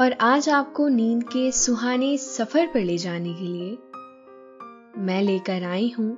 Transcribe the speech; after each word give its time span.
और 0.00 0.12
आज 0.12 0.48
आपको 0.48 0.86
नींद 0.88 1.22
के 1.22 1.50
सुहाने 1.52 2.16
सफ़र 2.18 2.66
पर 2.66 2.80
ले 2.80 2.96
जाने 2.98 3.32
के 3.34 3.44
लिए 3.44 3.70
मैं 5.02 5.22
लेकर 5.22 5.62
आई 5.64 5.88
हूँ 5.98 6.10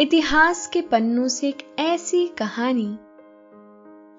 इतिहास 0.00 0.66
के 0.66 0.80
पन्नों 0.82 1.26
से 1.28 1.48
एक 1.48 1.76
ऐसी 1.78 2.26
कहानी, 2.28 2.86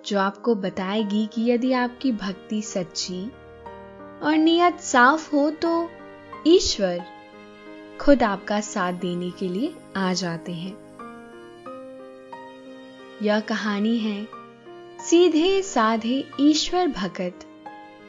जो 0.06 0.20
आपको 0.20 0.56
बताएगी 0.56 1.26
कि 1.26 1.50
यदि 1.52 1.72
आपकी 1.74 2.12
भक्ति 2.12 2.62
सच्ची 2.62 3.24
और 4.24 4.38
नियत 4.38 4.80
साफ़ 4.80 5.32
हो 5.36 5.50
तो 5.52 5.90
ईश्वर 6.48 7.04
खुद 8.02 8.24
आपका 8.24 8.60
साथ 8.62 8.94
देने 8.94 9.32
के 9.32 9.50
लिए 9.50 9.74
आ 9.98 10.14
जाते 10.14 10.52
हैं। 10.52 10.78
यह 13.22 13.40
कहानी 13.40 13.98
है, 13.98 14.28
सीधे 15.00 15.62
साधे 15.62 16.24
ईश्वर 16.40 16.88
भगत। 16.88 17.52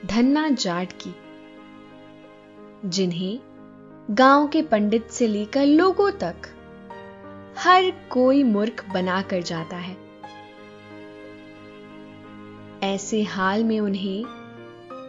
धन्ना 0.04 0.48
जाट 0.48 0.92
की। 0.92 1.14
जिन्हें 2.88 3.40
गाँव 4.10 4.48
के 4.48 4.62
पंडित 4.62 5.10
से 5.10 5.26
लेकर 5.26 5.66
लोगों 5.66 6.10
तक 6.10 6.34
हर 7.58 7.90
कोई 7.90 8.42
मूर्ख 8.42 8.90
बनाकर 8.90 9.42
जाता 9.42 9.76
है। 9.76 9.96
ऐसे 12.82 13.22
हाल 13.22 13.64
में 13.64 13.80
उन्हें 13.80 14.24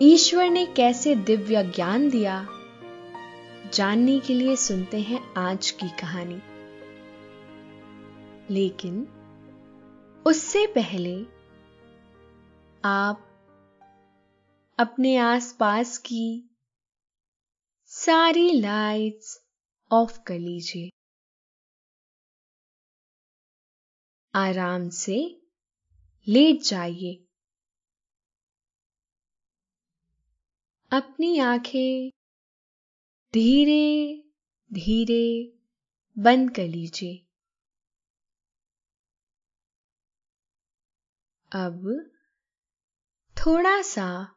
ईश्वर 0.02 0.50
ने 0.50 0.66
कैसे 0.66 1.16
दिव्य 1.16 1.64
ज्ञान 1.64 2.10
दिया, 2.10 2.48
जानने 3.74 4.20
के 4.20 4.34
लिए 4.34 4.56
सुनते 4.56 5.00
हैं 5.00 5.34
आज 5.38 5.72
की 5.72 5.90
कहानी। 5.90 6.42
लेकिन 8.50 9.08
उससे 10.26 10.68
पहले 10.68 11.26
आप 12.86 13.27
अपने 14.80 15.18
आसपास 15.18 15.98
की 15.98 16.50
सारी 17.86 18.62
लाइट्स 18.62 19.46
ऑफ़ 19.92 20.24
कर 20.24 20.40
लीजिए। 20.40 20.90
आराम 24.36 24.90
से 24.90 25.42
लेट 26.28 26.62
जाइए। 26.62 27.28
अपनी 30.92 31.40
आँखें 31.40 32.10
धीरे 33.34 34.24
धीरे 34.74 35.58
बंद 36.18 36.56
कर 36.56 36.68
लीजिए। 36.68 37.16
अब 41.52 42.12
थोड़ा 43.38 43.82
सा 43.82 44.37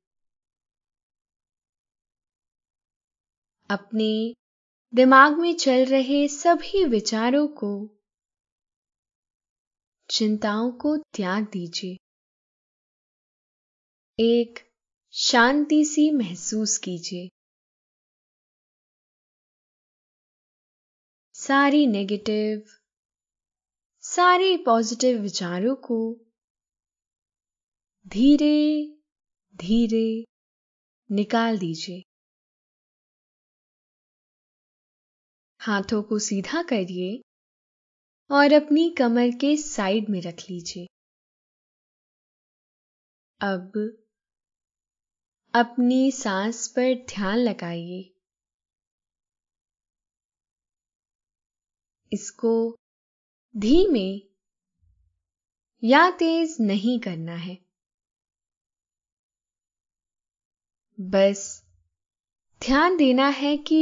अपने 3.71 4.33
दिमाग 4.93 5.39
में 5.39 5.55
चल 5.55 5.85
रहे 5.85 6.27
सभी 6.27 6.85
विचारों 6.85 7.47
को, 7.47 7.89
चिंताओं 10.09 10.71
को 10.71 10.97
त्याग 10.97 11.43
दीजिए। 11.43 11.97
एक 14.19 14.59
शांति 15.11 15.85
सी 15.85 16.11
महसूस 16.11 16.77
कीजिए। 16.77 17.29
सारी 21.33 21.87
नेगेटिव 21.87 22.65
सारे 24.01 24.57
पॉजिटिव 24.57 25.19
विचारों 25.19 25.75
को 25.75 26.17
धीरे 28.07 28.87
धीरे 29.55 30.25
निकाल 31.11 31.57
दीजिए। 31.57 32.10
हाथों 35.61 36.03
को 36.03 36.19
सीधा 36.19 36.63
करिए 36.63 37.21
और 38.31 38.53
अपनी 38.53 38.89
कमर 38.97 39.29
के 39.29 39.57
साइड 39.57 40.09
में 40.09 40.21
रख 40.21 40.39
लीजिए। 40.49 40.87
अब 43.41 43.71
अपनी 45.53 46.11
सांस 46.11 46.67
पर 46.67 46.93
ध्यान 47.05 47.37
लगाइए। 47.37 48.15
इसको 52.13 52.77
धीमे 53.57 54.09
या 55.83 56.11
तेज 56.11 56.57
नहीं 56.61 56.99
करना 56.99 57.35
है। 57.35 57.57
बस 60.99 61.63
ध्यान 62.61 62.97
देना 62.97 63.27
है 63.27 63.57
कि 63.57 63.81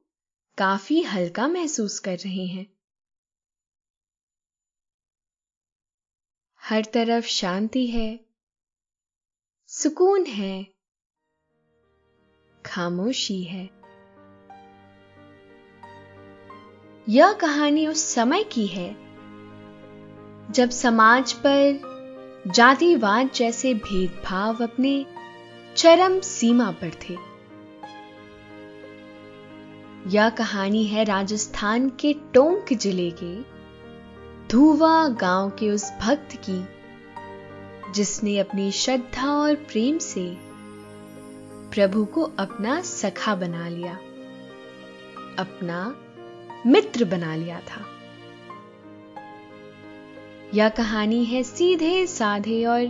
काफ़ी 0.57 1.01
हल्का 1.01 1.47
महसूस 1.47 1.99
कर 1.99 2.17
रहे 2.17 2.45
हैं। 2.45 2.65
हर 6.61 6.85
तरफ़ 6.93 7.25
शांति 7.25 7.87
है, 7.87 8.25
सुकून 9.67 10.25
है, 10.25 10.67
खामोशी 12.65 13.43
है। 13.43 13.69
यह 17.09 17.33
कहानी 17.33 17.87
उस 17.87 18.03
समय 18.03 18.43
की 18.43 18.67
है, 18.67 18.93
जब 20.51 20.69
समाज 20.69 21.33
पर 21.33 21.91
जातिवाद 22.47 23.31
जैसे 23.31 23.73
भेदभाव 23.73 24.63
अपने 24.63 25.05
चरम 25.77 26.19
सीमा 26.19 26.71
पर 26.71 26.91
थे। 27.09 27.30
यह 30.07 30.29
कहानी 30.29 30.83
है 30.83 31.03
राजस्थान 31.03 31.89
के 31.89 32.13
टोंक 32.13 32.73
ज़िले 32.73 33.11
के 33.11 33.35
धुवा 34.49 35.07
गाँव 35.07 35.49
के 35.49 35.69
उस 35.69 35.91
भक्त 36.01 36.29
की, 36.49 36.63
जिसने 37.93 38.39
अपनी 38.39 38.71
श्रद्धा 38.71 39.31
और 39.31 39.55
प्रेम 39.55 39.97
से 39.97 40.37
प्रभु 41.73 42.05
को 42.05 42.21
अपना 42.21 42.81
सखा 42.81 43.35
बना 43.35 43.69
लिया, 43.69 43.93
अपना 45.39 45.95
मित्र 46.65 47.05
बना 47.05 47.35
लिया 47.35 47.59
था। 47.59 47.85
यह 50.53 50.69
कहानी 50.69 51.25
है 51.25 51.43
सीधे 51.43 52.07
साधे 52.07 52.65
और 52.65 52.85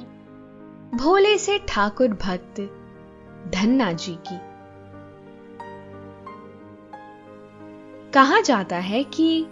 भोले 0.96 1.38
से 1.38 1.60
ठाकुर 1.68 2.08
भक्त 2.08 2.62
धन्ना 3.54 3.92
जी 3.92 4.16
की। 4.16 4.51
कहा 8.14 8.40
जाता 8.42 8.78
है 8.78 9.04
कि 9.04 9.44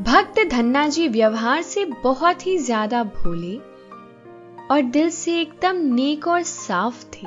भक्त 0.00 0.40
धन्ना 0.50 0.86
जी 0.88 1.08
व्यवहार 1.08 1.62
से 1.62 1.84
बहुत 1.84 2.46
ही 2.46 2.58
ज़्यादा 2.58 3.02
भोले 3.04 3.56
और 4.70 4.82
दिल 4.82 5.10
से 5.10 5.40
एकदम 5.40 5.76
नेक 5.94 6.28
और 6.28 6.42
साफ़ 6.42 7.04
थे। 7.04 7.26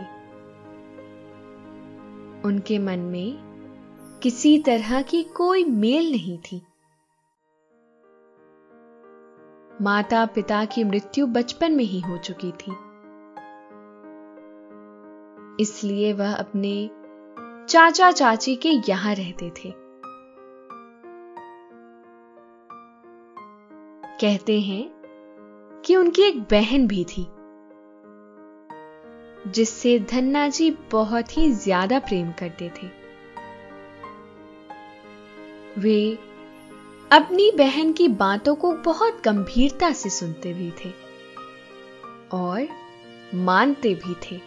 उनके 2.46 2.80
मन 2.80 3.00
में 3.00 3.38
किसी 4.24 4.57
तरह 4.60 5.01
की 5.01 5.24
कोई 5.24 5.63
मेल 5.63 6.12
नहीं 6.12 6.38
थी। 6.38 6.62
माता 9.81 10.25
पिता 10.25 10.66
की 10.66 10.84
मृत्यु 10.84 11.28
बचपन 11.28 11.72
में 11.72 11.84
ही 11.84 12.00
हो 12.00 12.18
चुकी 12.18 12.52
थी। 12.52 12.72
इसलिए 15.63 16.13
वह 16.13 16.34
अपने 16.34 16.90
चाचा 17.69 18.12
चाची 18.12 18.56
के 18.56 18.69
यहाँ 18.90 19.13
रहते 19.16 19.50
थे। 19.50 19.79
कहते 24.21 24.60
हैं 24.60 24.83
कि 25.86 25.95
उनकी 25.95 26.21
एक 26.21 26.39
बहन 26.42 26.88
भी 26.88 27.04
थी, 27.04 27.25
जिससे 29.48 29.98
धन्ना 30.00 30.48
जी 30.50 30.69
बहुत 30.92 31.38
ही 31.38 31.51
ज़्यादा 31.51 32.00
प्रेम 32.00 32.31
करते 32.31 32.69
थे। 32.69 32.88
वे 35.77 36.18
अपनी 37.12 37.50
बहन 37.51 37.94
की 37.94 38.07
बातों 38.07 38.56
को 38.56 38.71
बहुत 38.86 39.21
गंभीरता 39.25 39.92
से 39.92 40.10
सुनते 40.10 40.54
भी 40.54 40.71
थे 40.80 40.92
और 42.33 42.68
मानते 43.36 43.94
भी 43.95 44.16
थे। 44.24 44.39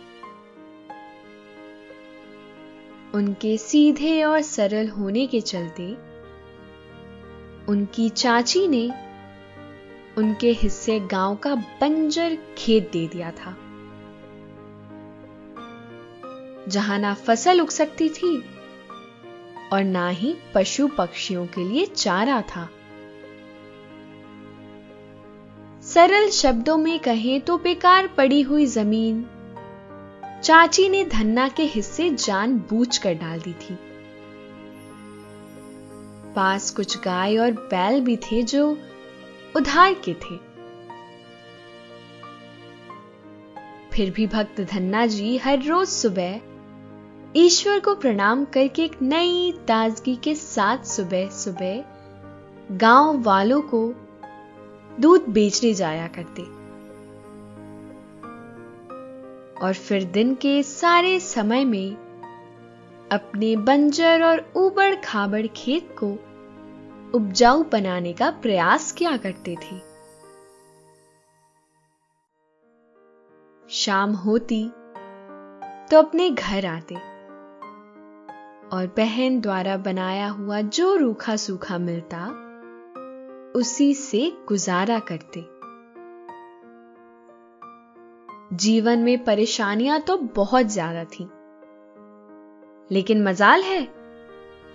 उनके 3.14 3.56
सीधे 3.58 4.22
और 4.22 4.40
सरल 4.42 4.88
होने 4.88 5.26
के 5.26 5.40
चलते 5.42 5.88
उनकी 7.69 8.08
चाची 8.08 8.66
ने 8.69 9.12
उनके 10.19 10.50
हिस्से 10.53 11.00
गाँव 11.00 11.37
का 11.37 11.55
बंजर 11.55 12.38
खेत 12.59 12.91
दे 12.93 13.06
दिया 13.09 13.31
था। 13.31 13.56
जहाँ 16.69 16.99
ना 16.99 17.14
फ़सल 17.14 17.61
उग 17.61 17.69
सकती 17.69 18.09
थी 18.09 18.37
और 19.73 19.85
ना 19.85 20.09
ही 20.09 20.35
पशु 20.55 20.88
पक्षियों 20.88 21.47
के 21.47 21.64
लिए 21.64 21.87
चारा 21.87 22.41
था। 22.43 22.69
सरल 25.82 26.29
शब्दों 26.31 26.76
में 26.76 26.99
कहें 26.99 27.41
तो 27.41 27.58
बेकार 27.58 28.06
पड़ी 28.06 28.41
हुई 28.43 28.67
ज़मीन। 28.67 29.25
चाची 30.44 30.88
ने 30.88 31.05
धन्ना 31.05 31.49
के 31.49 31.62
हिस्से 31.62 32.11
जान 32.11 32.58
बूझ 32.70 32.99
कर 32.99 33.15
डाल 33.15 33.41
दी 33.41 33.53
थी। 33.53 33.79
पास 36.35 36.70
कुछ 36.70 36.99
गाय 36.99 37.37
और 37.37 37.50
बैल 37.50 38.00
भी 38.00 38.17
थे 38.17 38.43
जो 38.43 38.79
उधार 39.56 39.94
के 39.94 40.14
थे। 40.14 40.37
फिर 43.93 44.10
भी 44.10 44.26
भक्त 44.26 44.60
धन्ना 44.60 45.06
जी 45.06 45.37
हर 45.37 45.62
रोज 45.62 45.88
सुबह 45.88 46.40
ईश्वर 47.37 47.81
को 47.81 47.94
प्रणाम 47.94 48.44
करके 48.44 48.84
एक 48.84 49.02
नई 49.02 49.52
ताजगी 49.69 50.16
के 50.16 50.34
साथ 50.34 50.78
सुबह 50.84 51.28
सुबह 51.28 51.84
गाँव 52.76 53.22
वालों 53.22 53.60
को 53.62 53.94
दूध 55.00 55.28
बेचने 55.28 55.75
जाया 55.75 56.08
करते। 56.08 56.43
और 59.66 59.75
फिर 59.75 60.05
दिन 60.05 60.34
के 60.34 60.62
सारे 60.62 61.20
समय 61.20 61.64
में 61.64 61.96
अपने 63.12 63.56
बंजर 63.56 64.22
और 64.22 64.52
उबड़ 64.56 64.94
खाबड़ 64.94 65.46
खेत 65.46 65.96
को 65.98 66.16
उपजाऊ 67.14 67.62
बनाने 67.73 68.12
का 68.12 68.31
प्रयास 68.43 68.91
किया 68.93 69.17
करते 69.17 69.55
थे। 69.55 69.79
शाम 73.64 74.12
होती 74.17 74.62
तो 75.91 75.99
अपने 75.99 76.31
घर 76.31 76.67
आते 76.67 76.94
और 78.69 78.87
बहन 78.97 79.41
द्वारा 79.41 79.76
बनाया 79.79 80.29
हुआ 80.29 80.61
जो 80.61 80.94
रूखा 80.97 81.37
सूखा 81.37 81.79
मिलता, 81.79 82.26
उसी 83.55 83.93
से 83.94 84.31
गुजारा 84.49 84.99
करते। 85.03 85.44
जीवन 88.56 88.99
में 88.99 89.25
परेशानियाँ 89.25 90.00
तो 90.00 90.17
बहुत 90.37 90.67
ज़्यादा 90.69 91.05
थी, 91.06 91.29
लेकिन 92.91 93.23
मजाल 93.23 93.62
है 93.62 93.82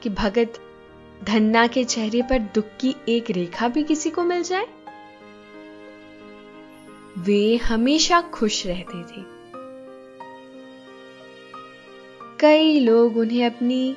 कि 0.03 0.09
भगत 0.11 0.59
धन्ना 1.23 1.67
के 1.67 1.83
चेहरे 1.83 2.21
पर 2.21 2.39
दुख 2.39 2.65
की 2.79 2.95
एक 3.09 3.31
रेखा 3.31 3.67
भी 3.67 3.83
किसी 3.83 4.09
को 4.09 4.23
मिल 4.23 4.43
जाए? 4.43 4.67
वे 7.17 7.55
हमेशा 7.55 8.21
खुश 8.21 8.67
रहते 8.67 9.03
थे। 9.03 9.37
कई 12.39 12.79
लोग 12.79 13.17
उन्हें 13.17 13.45
अपनी 13.45 13.95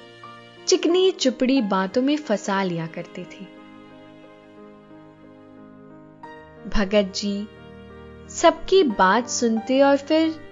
चिकनी 0.66 1.10
चुपड़ी 1.10 1.62
बातों 1.62 2.02
में 2.02 2.16
फंसा 2.16 2.62
लिया 2.62 2.86
करते 2.86 3.24
थे। 3.24 3.60
भगत 6.68 7.12
जी 7.16 7.48
सबकी 8.28 8.82
बात 8.82 9.28
सुनते 9.28 9.80
और 9.80 9.96
फिर 9.96 10.50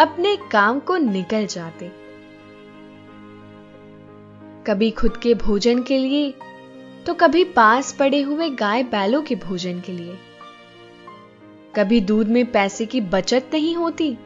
अपने 0.00 0.36
काम 0.36 0.80
को 0.80 0.96
निकल 0.96 1.46
जाते। 1.46 2.03
कभी 4.66 4.90
खुद 4.90 5.16
के 5.16 5.34
भोजन 5.34 5.82
के 5.82 5.98
लिए 5.98 6.30
तो 7.06 7.14
कभी 7.14 7.44
पास 7.44 7.92
पड़े 7.92 8.20
हुए 8.22 8.48
गाय 8.50 8.82
बैलों 8.82 9.22
के 9.22 9.34
भोजन 9.34 9.80
के 9.80 9.92
लिए। 9.92 10.16
कभी 11.76 12.00
दूध 12.00 12.28
में 12.28 12.44
पैसे 12.52 12.86
की 12.86 13.00
बचत 13.00 13.50
नहीं 13.52 13.74
होती 13.76 14.16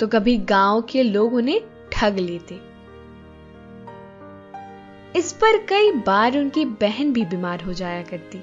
तो 0.00 0.06
कभी 0.06 0.36
गाँव 0.36 0.80
के 0.82 1.02
लोग 1.02 1.34
उन्हें 1.34 1.60
ठग 1.92 2.18
लेते। 2.18 2.54
इस 5.18 5.32
पर 5.32 5.56
कई 5.66 5.90
बार 6.06 6.38
उनकी 6.38 6.64
बहन 6.64 7.12
भी 7.12 7.24
बीमार 7.24 7.62
हो 7.62 7.72
जाया 7.72 8.02
करती। 8.02 8.38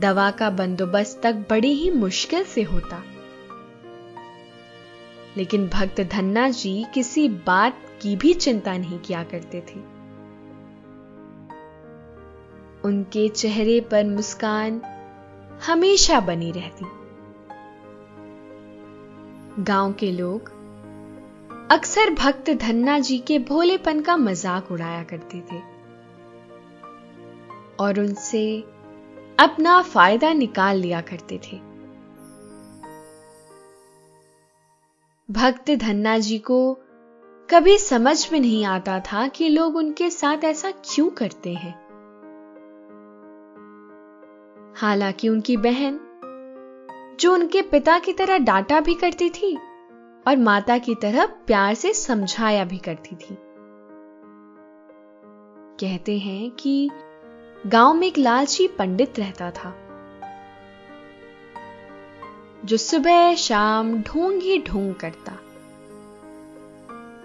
दवा 0.00 0.30
का 0.30 0.50
बंदोबस्त 0.50 1.20
तक 1.22 1.44
बड़ी 1.50 1.72
ही 1.72 1.90
मुश्किल 1.90 2.44
से 2.44 2.62
होता। 2.62 3.02
लेकिन 5.36 5.68
भक्त 5.68 6.00
धन्ना 6.00 6.48
जी 6.48 6.84
किसी 6.94 7.28
बात 7.28 7.82
की 8.02 8.14
भी 8.16 8.34
चिंता 8.34 8.76
नहीं 8.76 8.98
किया 8.98 9.22
करते 9.24 9.60
थे। 9.60 9.80
उनके 12.84 13.28
चेहरे 13.28 13.80
पर 13.80 14.04
मुस्कान 14.04 14.80
हमेशा 15.66 16.20
बनी 16.20 16.50
रहती। 16.52 16.84
गाँव 19.64 19.92
के 19.92 20.10
लोग 20.12 20.48
अक्सर 21.70 22.10
भक्त 22.14 22.50
धन्ना 22.50 22.98
जी 22.98 23.18
के 23.18 23.38
भोलेपन 23.38 24.00
का 24.00 24.16
मज़ाक 24.16 24.70
उड़ाया 24.72 25.02
करते 25.04 25.40
थे 25.52 25.58
और 27.80 28.00
उनसे 28.00 28.44
अपना 29.38 29.80
फ़ायदा 29.82 30.32
निकाल 30.32 30.76
लिया 30.76 31.00
करते 31.00 31.40
थे। 31.44 31.56
भक्त 35.28 35.70
धन्ना 35.70 36.18
जी 36.18 36.38
को 36.38 36.58
कभी 37.50 37.78
समझ 37.78 38.32
में 38.32 38.40
नहीं 38.40 38.64
आता 38.64 39.00
था 39.00 39.28
कि 39.28 39.48
लोग 39.48 39.76
उनके 39.76 40.10
साथ 40.10 40.44
ऐसा 40.44 40.70
क्यों 40.70 41.10
करते 41.10 41.54
हैं। 41.54 41.72
हालाँकि 44.76 45.28
उनकी 45.28 45.56
बहन, 45.56 45.98
जो 47.20 47.32
उनके 47.34 47.62
पिता 47.62 47.98
की 47.98 48.12
तरह 48.12 48.38
डांटा 48.38 48.80
भी 48.80 48.94
करती 48.94 49.30
थी 49.30 49.56
और 50.26 50.36
माता 50.36 50.78
की 50.78 50.94
तरह 50.94 51.26
प्यार 51.26 51.74
से 51.74 51.92
समझाया 51.94 52.64
भी 52.64 52.78
करती 52.78 53.16
थी। 53.16 53.36
कहते 55.80 56.18
हैं 56.18 56.50
कि 56.50 56.90
गाँव 57.66 57.94
में 57.94 58.06
एक 58.06 58.18
लालची 58.18 58.68
पंडित 58.68 59.18
रहता 59.18 59.50
था, 59.50 59.74
जो 62.64 62.76
सुबह 62.76 63.34
शाम 63.34 64.02
ढोंग 64.02 64.42
ही 64.42 64.58
ढोंग 64.58 64.94
करता। 64.94 65.38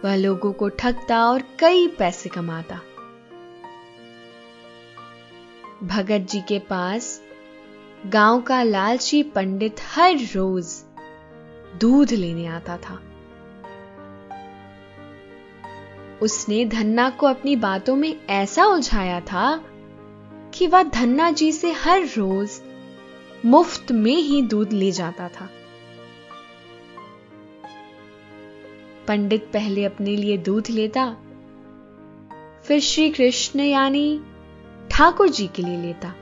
वह 0.05 0.15
लोगों 0.15 0.53
को 0.53 0.69
ठगता 0.69 1.25
और 1.25 1.43
कई 1.59 1.87
पैसे 1.87 2.29
कमाता। 2.29 2.75
भगत 5.83 6.27
जी 6.29 6.41
के 6.41 6.59
पास 6.59 7.21
गाँव 8.05 8.41
का 8.41 8.63
लालची 8.63 9.23
पंडित 9.23 9.75
हर 9.95 10.15
रोज 10.15 10.65
दूध 11.81 12.11
लेने 12.11 12.45
आता 12.47 12.77
था। 12.77 12.99
उसने 16.21 16.65
धन्ना 16.65 17.09
को 17.09 17.27
अपनी 17.27 17.55
बातों 17.55 17.95
में 17.95 18.25
ऐसा 18.25 18.65
उलझाया 18.65 19.19
था 19.21 19.63
कि 20.53 20.67
वह 20.67 20.83
धन्ना 20.83 21.31
जी 21.31 21.51
से 21.51 21.71
हर 21.71 22.01
रोज 22.01 22.61
मुफ़्त 23.45 23.91
में 23.91 24.15
ही 24.15 24.41
दूध 24.41 24.73
ले 24.73 24.91
जाता 24.91 25.27
था। 25.27 25.49
पंडित 29.07 29.49
पहले 29.53 29.85
अपने 29.85 30.15
लिए 30.15 30.37
दूध 30.37 30.69
लेता, 30.69 31.05
फिर 32.65 32.79
श्री 32.79 33.09
कृष्ण 33.09 33.59
यानी 33.59 34.19
ठाकुर 34.91 35.29
जी 35.29 35.47
के 35.47 35.61
लिए 35.61 35.77
लेता। 35.77 36.13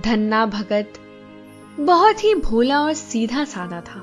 धन्ना 0.00 0.44
भगत 0.46 0.98
बहुत 1.80 2.24
ही 2.24 2.34
भोला 2.34 2.80
और 2.80 2.92
सीधा 2.94 3.44
साधा 3.44 3.80
था। 3.80 4.02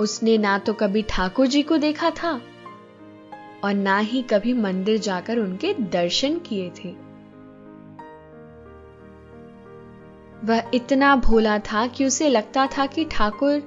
उसने 0.00 0.36
ना 0.38 0.58
तो 0.58 0.72
कभी 0.74 1.02
ठाकुर 1.02 1.46
जी 1.46 1.62
को 1.62 1.76
देखा 1.76 2.10
था 2.12 2.40
और 3.64 3.74
ना 3.74 3.98
ही 3.98 4.22
कभी 4.22 4.52
मंदिर 4.52 4.98
जाकर 4.98 5.38
उनके 5.38 5.72
दर्शन 5.74 6.38
किए 6.38 6.70
थे। 6.76 6.94
वह 10.44 10.70
इतना 10.74 11.16
भोला 11.16 11.58
था 11.58 11.86
कि 11.86 12.04
उसे 12.04 12.28
लगता 12.28 12.66
था 12.66 12.86
कि 12.86 13.04
ठाकुर 13.04 13.60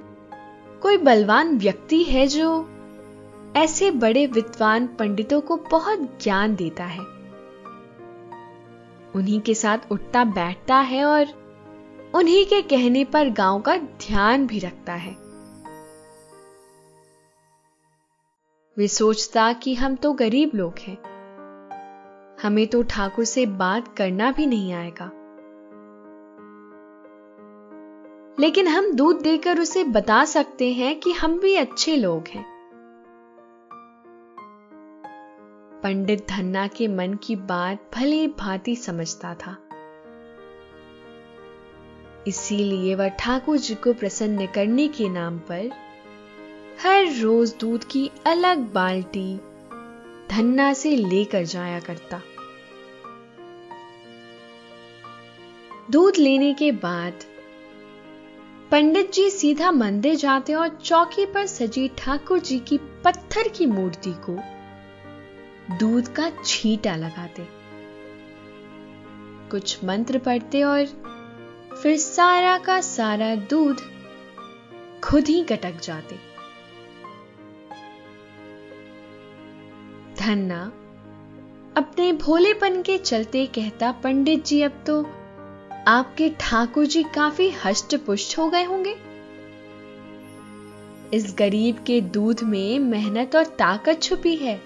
कोई 0.82 0.98
बलवान 0.98 1.58
व्यक्ति 1.58 2.04
है 2.04 2.28
जो 2.28 2.70
ऐसे 3.58 3.92
बड़े 3.92 4.26
विद्वान 4.28 4.88
पंडितों 4.88 5.42
को 5.42 5.56
बहुत 5.58 6.24
ज्ञान 6.24 6.56
देता 6.56 6.84
है। 6.84 7.00
उन्हीं 9.16 9.42
के 9.42 9.54
साथ 9.56 9.78
उठता 9.92 10.24
बैठता 10.24 10.76
है 10.76 11.06
और 11.06 11.26
उन्हीं 12.16 12.46
के 12.46 12.62
कहने 12.62 13.06
पर 13.06 13.30
गाँव 13.30 13.62
का 13.62 13.78
ध्यान 13.78 14.48
भी 14.48 14.60
रखता 14.60 14.94
है। 14.94 15.16
वे 18.78 18.88
सोचता 18.88 19.54
कि 19.54 19.74
हम 19.76 19.96
तो 19.96 20.14
गरीब 20.14 20.52
लोग 20.56 20.74
हैं। 20.80 20.98
हमें 22.44 22.68
तो 22.68 22.84
ठाकुर 22.84 23.26
से 23.26 23.46
बात 23.46 23.96
करना 23.98 24.32
भी 24.32 24.46
नहीं 24.46 24.74
आएगा। 24.74 25.23
लेकिन 28.40 28.68
हम 28.68 28.94
दूध 28.94 29.22
देकर 29.22 29.60
उसे 29.60 29.84
बता 29.84 30.26
सकते 30.26 30.72
हैं 30.74 31.00
कि 31.00 31.12
हम 31.12 31.40
भी 31.40 31.56
अच्छे 31.56 31.96
लोग 31.96 32.28
हैं। 32.28 32.46
पंडित 35.84 36.28
धन्ना 36.30 36.68
के 36.68 36.88
मन 36.88 37.14
की 37.14 37.36
बात 37.36 37.92
भले 37.96 38.28
भांति 38.28 38.76
समझता 38.76 39.34
था। 39.34 39.58
इसीलिए 42.28 42.96
वह 42.96 43.08
ठाकुर 43.08 43.58
जी 43.58 43.76
को 43.76 43.94
प्रसन्न 43.94 44.46
करने 44.46 44.88
के 44.88 45.10
नाम 45.10 45.40
पर 45.40 45.72
हर 46.84 47.22
रोज 47.22 47.56
दूध 47.60 47.84
की 47.84 48.12
अलग 48.26 48.74
बाल्टी 48.74 49.38
धन्ना 50.30 50.74
से 50.74 50.96
लेकर 50.96 51.44
जाया 51.44 51.80
करता। 51.80 52.22
दूध 55.92 56.18
लेने 56.18 56.54
के 56.54 56.72
बाद 56.72 57.14
पंडित 58.74 59.12
जी 59.14 59.30
सीधा 59.30 59.72
मंदिर 59.72 60.16
जाते 60.16 60.54
और 60.54 60.68
चौकी 60.68 61.26
पर 61.26 61.46
सजी 61.46 61.88
ठाकुर 61.88 62.40
जी 62.40 62.60
की 62.60 62.78
पत्थर 62.78 63.48
की 63.48 63.66
मूर्ति 63.66 64.14
को 64.30 64.38
दूध 65.78 66.08
का 66.08 66.32
छीटा 66.46 66.96
लगाते। 66.96 67.48
कुछ 69.50 69.84
मंत्र 69.84 70.18
पढ़ते 70.18 70.64
और 70.64 70.86
फिर 71.84 71.98
सारा 71.98 72.58
का 72.58 72.82
सारा 72.82 73.36
दूध 73.36 73.82
खुद 75.04 75.28
ही 75.28 75.44
कटक 75.44 75.80
जाते। 75.80 76.16
धन्ना, 80.20 80.64
अपने 81.78 82.14
भोलेपन 82.14 82.82
के 82.82 82.98
चलते 82.98 83.46
कहता 83.46 83.92
पंडित 83.92 84.46
जी, 84.46 84.62
अब 84.62 84.84
तो 84.88 85.23
आपके 85.88 86.30
ठाकुर 86.40 86.86
जी 86.86 87.02
काफ़ी 87.04 87.50
हष्ट 87.66 87.96
पुष्ट 87.96 88.38
हो 88.38 88.50
गए 88.50 88.64
होंगे। 88.64 88.96
इस 91.14 91.34
गरीब 91.40 91.84
के 91.88 92.00
दूध 92.02 92.44
में 92.44 92.80
मेहनत 92.80 93.36
और 93.36 93.46
ताकत 93.58 94.02
छुपी 94.02 94.36
है, 94.36 94.60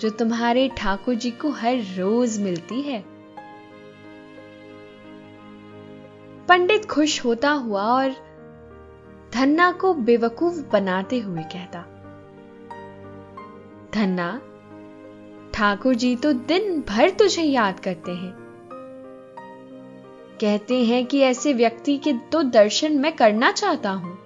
जो 0.00 0.10
तुम्हारे 0.10 0.68
ठाकुर 0.76 1.14
जी 1.14 1.30
को 1.30 1.50
हर 1.50 1.82
रोज 1.96 2.38
मिलती 2.40 2.80
है। 2.82 3.04
पंडित 6.48 6.84
खुश 6.84 7.24
होता 7.24 7.50
हुआ 7.50 7.82
और 7.84 8.14
धन्ना 9.32 9.70
को 9.72 9.92
बेवकूफ़ 9.94 10.60
बनाते 10.72 11.18
हुए 11.18 11.42
कहता, 11.42 11.82
धन्ना, 13.94 14.32
ठाकुर 15.54 15.94
जी 15.94 16.14
तो 16.16 16.32
दिन 16.32 16.80
भर 16.88 17.10
तुझे 17.10 17.42
याद 17.42 17.80
करते 17.80 18.12
हैं। 18.12 18.45
कहते 20.40 20.84
हैं 20.84 21.06
कि 21.06 21.20
ऐसे 21.20 21.52
व्यक्ति 21.52 21.96
के 21.98 22.12
तो 22.12 22.42
दर्शन 22.42 22.98
मैं 22.98 23.12
करना 23.16 23.50
चाहता 23.52 23.90
हूँ। 23.90 24.18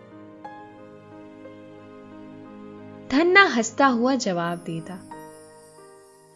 धन्ना 3.11 3.45
हंसता 3.45 3.87
हुआ 3.87 4.15
जवाब 4.15 4.59
देता। 4.59 4.95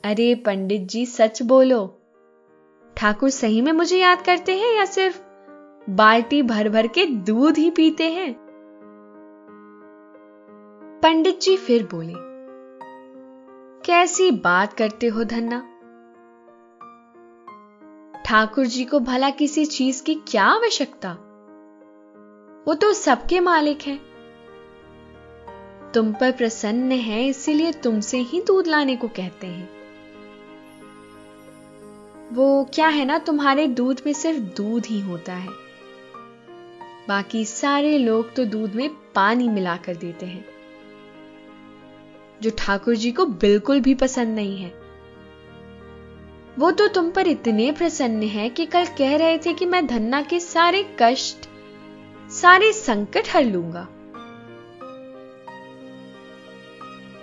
अरे 0.05 0.35
पंडित 0.35 0.81
जी, 0.83 1.07
सच 1.07 1.43
बोलो। 1.43 1.87
ठाकुर 2.97 3.31
सही 3.31 3.61
में 3.61 3.73
मुझे 3.73 3.99
याद 3.99 4.23
करते 4.23 4.57
हैं 4.59 4.77
या 4.77 4.85
सिर्फ़ 4.85 5.21
बाल्टी 5.91 6.43
भर 6.43 6.69
भर 6.69 6.87
के 6.87 7.07
दूध 7.07 7.59
ही 7.59 7.71
पीते 7.71 8.11
हैं? 8.11 8.35
पंडित 11.03 11.41
जी 11.41 11.57
फिर 11.57 11.87
बोले, 11.87 12.15
कैसी 13.85 14.31
बात 14.31 14.73
करते 14.73 15.07
हो 15.07 15.25
धन्ना? 15.25 15.69
ठाकुर 18.27 18.67
जी 18.67 18.85
को 18.85 19.01
भला 19.01 19.31
किसी 19.31 19.67
चीज़ 19.67 20.03
की 20.03 20.15
क्या 20.15 20.45
आवश्यकता? 20.45 21.13
वो 22.69 22.75
तो 22.75 22.93
सबके 22.93 23.41
मालिक 23.41 23.83
हैं। 23.83 24.01
तुम 25.95 26.13
पर 26.13 26.33
प्रसन्न 26.33 26.93
है, 26.93 27.27
इसीलिए 27.27 27.73
तुमसे 27.73 28.19
ही 28.19 28.41
दूध 28.41 28.67
लाने 28.67 28.97
को 28.97 29.09
कहते 29.09 29.47
हैं। 29.47 29.71
वो 32.33 32.69
क्या 32.75 32.89
है 32.89 33.05
ना, 33.05 33.19
तुम्हारे 33.19 33.67
दूध 33.67 34.03
में 34.07 34.13
सिर्फ़ 34.13 34.41
दूध 34.41 34.87
ही 34.87 35.01
होता 35.01 35.33
है। 35.33 35.49
बाकी 37.09 37.45
सारे 37.45 37.99
लोग 37.99 38.35
तो 38.35 38.45
दूध 38.45 38.75
में 38.75 38.91
पानी 39.15 39.49
मिलाकर 39.49 39.97
देते 39.97 40.27
हैं। 40.27 40.45
जो 42.43 42.51
ठाकुर 42.59 42.95
जी 42.95 43.13
को 43.13 43.27
बिल्कुल 43.27 43.81
भी 43.81 43.95
पसंद 43.95 44.35
नहीं 44.37 44.59
है। 44.59 44.84
वो 46.59 46.71
तो 46.71 46.87
तुम 46.89 47.11
पर 47.11 47.27
इतने 47.27 47.71
प्रसन्न 47.73 48.23
है 48.23 48.49
कि 48.49 48.67
कल 48.67 48.85
कह 48.99 49.17
रहे 49.17 49.39
थे 49.39 49.53
कि 49.55 49.67
मैं 49.67 49.87
धन्ना 49.87 50.21
के 50.23 50.39
सारे 50.41 50.83
कष्ट, 51.01 51.49
सारे 52.33 52.73
संकट 52.73 53.29
हर 53.29 53.45
लूँगा। 53.45 53.87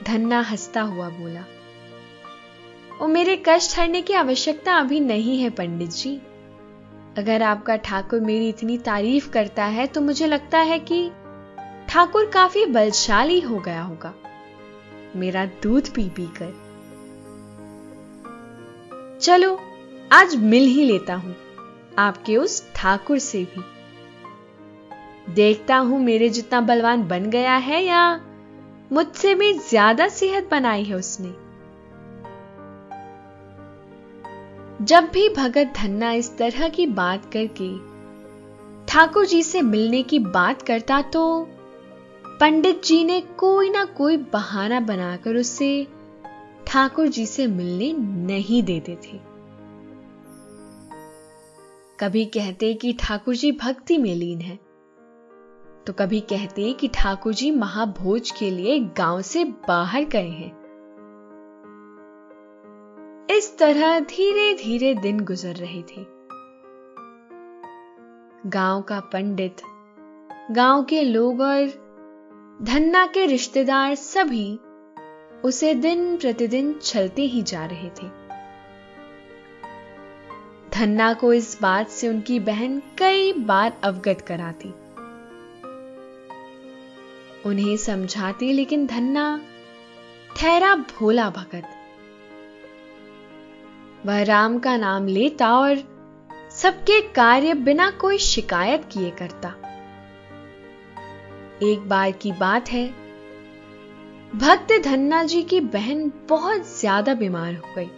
धन्ना 0.03 0.39
हंसता 0.41 0.81
हुआ 0.81 1.09
बोला 1.09 1.43
वो 2.99 3.07
मेरे 3.07 3.35
कष्ट 3.45 3.77
हरने 3.79 4.01
की 4.01 4.13
आवश्यकता 4.13 4.75
अभी 4.75 4.99
नहीं 4.99 5.39
है 5.39 5.49
पंडित 5.49 5.89
जी। 5.89 6.15
अगर 7.17 7.43
आपका 7.43 7.75
ठाकुर 7.75 8.19
मेरी 8.19 8.49
इतनी 8.49 8.77
तारीफ़ 8.77 9.29
करता 9.29 9.65
है 9.67 9.87
तो 9.87 10.01
मुझे 10.01 10.27
लगता 10.27 10.59
है 10.59 10.79
कि 10.81 11.09
ठाकुर 11.89 12.25
काफ़ी 12.25 12.65
बलशाली 12.65 13.39
हो 13.39 13.59
गया 13.59 13.81
होगा। 13.81 14.13
मेरा 15.15 15.45
दूध 15.63 15.93
पी 15.93 16.09
पी 16.09 16.25
कर। 16.37 16.60
चलो, 19.21 19.59
आज 20.11 20.35
मिल 20.35 20.63
ही 20.63 20.83
लेता 20.83 21.15
हूँ, 21.15 21.35
आपके 21.97 22.37
उस 22.37 22.63
ठाकुर 22.75 23.19
से 23.19 23.43
भी। 23.45 23.61
देखता 25.33 25.77
हूँ 25.77 25.99
मेरे 25.99 26.29
जितना 26.29 26.61
बलवान 26.61 27.03
बन 27.07 27.29
गया 27.29 27.55
है 27.55 27.83
या 27.83 28.01
मुझसे 28.91 29.33
भी 29.35 29.51
ज़्यादा 29.53 30.07
सेहत 30.07 30.47
बनाई 30.51 30.83
है 30.83 30.95
उसने। 30.95 31.29
जब 34.85 35.09
भी 35.13 35.27
भगत 35.29 35.73
धन्ना 35.77 36.11
इस 36.11 36.35
तरह 36.37 36.67
की 36.69 36.87
बात 36.87 37.31
करके 37.33 37.71
ठाकुर 38.87 39.25
जी 39.25 39.43
से 39.43 39.61
मिलने 39.61 40.03
की 40.03 40.19
बात 40.19 40.61
करता 40.61 41.01
तो 41.01 41.23
पंडित 42.39 42.83
जी 42.83 43.03
ने 43.03 43.21
कोई 43.37 43.69
ना 43.69 43.85
कोई 43.97 44.17
बहाना 44.33 44.79
बनाकर 44.79 45.35
उससे 45.35 45.87
ठाकुर 46.67 47.07
जी 47.07 47.25
से 47.25 47.47
मिलने 47.47 47.93
नहीं 48.27 48.63
देते 48.63 48.95
थे। 48.95 49.19
कभी 51.99 52.25
कहते 52.25 52.73
कि 52.73 52.93
ठाकुर 52.93 53.35
जी 53.35 53.51
भक्ति 53.51 53.97
में 53.97 54.15
लीन 54.15 54.41
है 54.41 54.59
तो 55.87 55.93
कभी 55.93 56.19
कहते 56.19 56.71
कि 56.73 56.87
ठाकुर 56.87 57.33
जी 57.33 57.51
महाभोज 57.51 58.31
के 58.31 58.49
लिए 58.51 58.79
गाँव 58.97 59.21
से 59.21 59.43
बाहर 59.67 60.03
गए 60.03 60.29
हैं। 60.29 60.51
इस 63.31 63.57
तरह 63.57 63.99
धीरे 63.99 64.53
धीरे 64.53 64.93
दिन 64.93 65.19
गुजर 65.19 65.55
रहे 65.55 65.81
थे। 65.81 66.05
गाँव 68.49 68.81
का 68.81 68.99
पंडित, 68.99 69.61
गाँव 70.51 70.83
के 70.83 71.03
लोग 71.03 71.41
और 71.41 71.67
धन्ना 72.61 73.05
के 73.05 73.25
रिश्तेदार 73.25 73.95
सभी 73.95 74.59
उसे 75.43 75.73
दिन 75.73 76.17
प्रतिदिन 76.17 76.73
चलते 76.73 77.21
ही 77.21 77.41
जा 77.41 77.65
रहे 77.65 77.89
थे। 77.89 78.21
धन्ना 80.69 81.13
को 81.13 81.33
इस 81.33 81.61
बात 81.61 81.89
से 81.89 82.07
उनकी 82.07 82.39
बहन 82.39 82.81
कई 82.97 83.33
बार 83.33 83.77
अवगत 83.83 84.21
कराती। 84.21 84.69
उन्हें 87.45 87.77
समझाती, 87.77 88.53
लेकिन 88.53 88.87
धन्ना 88.87 89.41
ठहरा 90.37 90.75
भोला 90.75 91.29
भगत। 91.29 91.63
वह 94.05 94.23
राम 94.23 94.59
का 94.59 94.77
नाम 94.77 95.07
लेता 95.07 95.59
और 95.59 95.77
सबके 96.51 97.01
कार्य 97.01 97.53
बिना 97.53 97.91
कोई 97.91 98.17
शिकायत 98.17 98.89
किए 98.91 99.11
करता। 99.11 99.49
एक 101.63 101.89
बार 101.89 102.11
की 102.11 102.31
बात 102.31 102.69
है 102.69 103.00
भक्त 104.35 104.71
धन्ना 104.83 105.23
जी 105.23 105.41
की 105.43 105.59
बहन 105.59 106.11
बहुत 106.29 106.67
ज़्यादा 106.69 107.13
बीमार 107.13 107.55
हो 107.55 107.73
गई। 107.75 107.89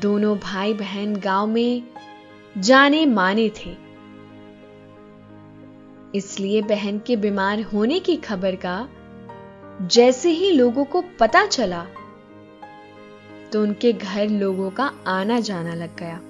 दोनों 0.00 0.36
भाई 0.38 0.74
बहन 0.74 1.14
गाँव 1.16 1.46
में 1.46 1.82
जाने 2.58 3.04
माने 3.06 3.48
थे। 3.56 3.76
इसलिए 6.14 6.62
बहन 6.62 6.98
के 6.98 7.16
बीमार 7.16 7.62
होने 7.62 8.00
की 8.00 8.16
खबर 8.16 8.56
का 8.56 8.88
जैसे 9.82 10.30
ही 10.30 10.50
लोगों 10.50 10.84
को 10.84 11.04
पता 11.20 11.46
चला 11.46 11.86
तो 13.52 13.62
उनके 13.62 13.92
घर 13.92 14.28
लोगों 14.28 14.70
का 14.70 14.92
आना 15.08 15.40
जाना 15.40 15.74
लग 15.74 15.96
गया। 15.96 16.20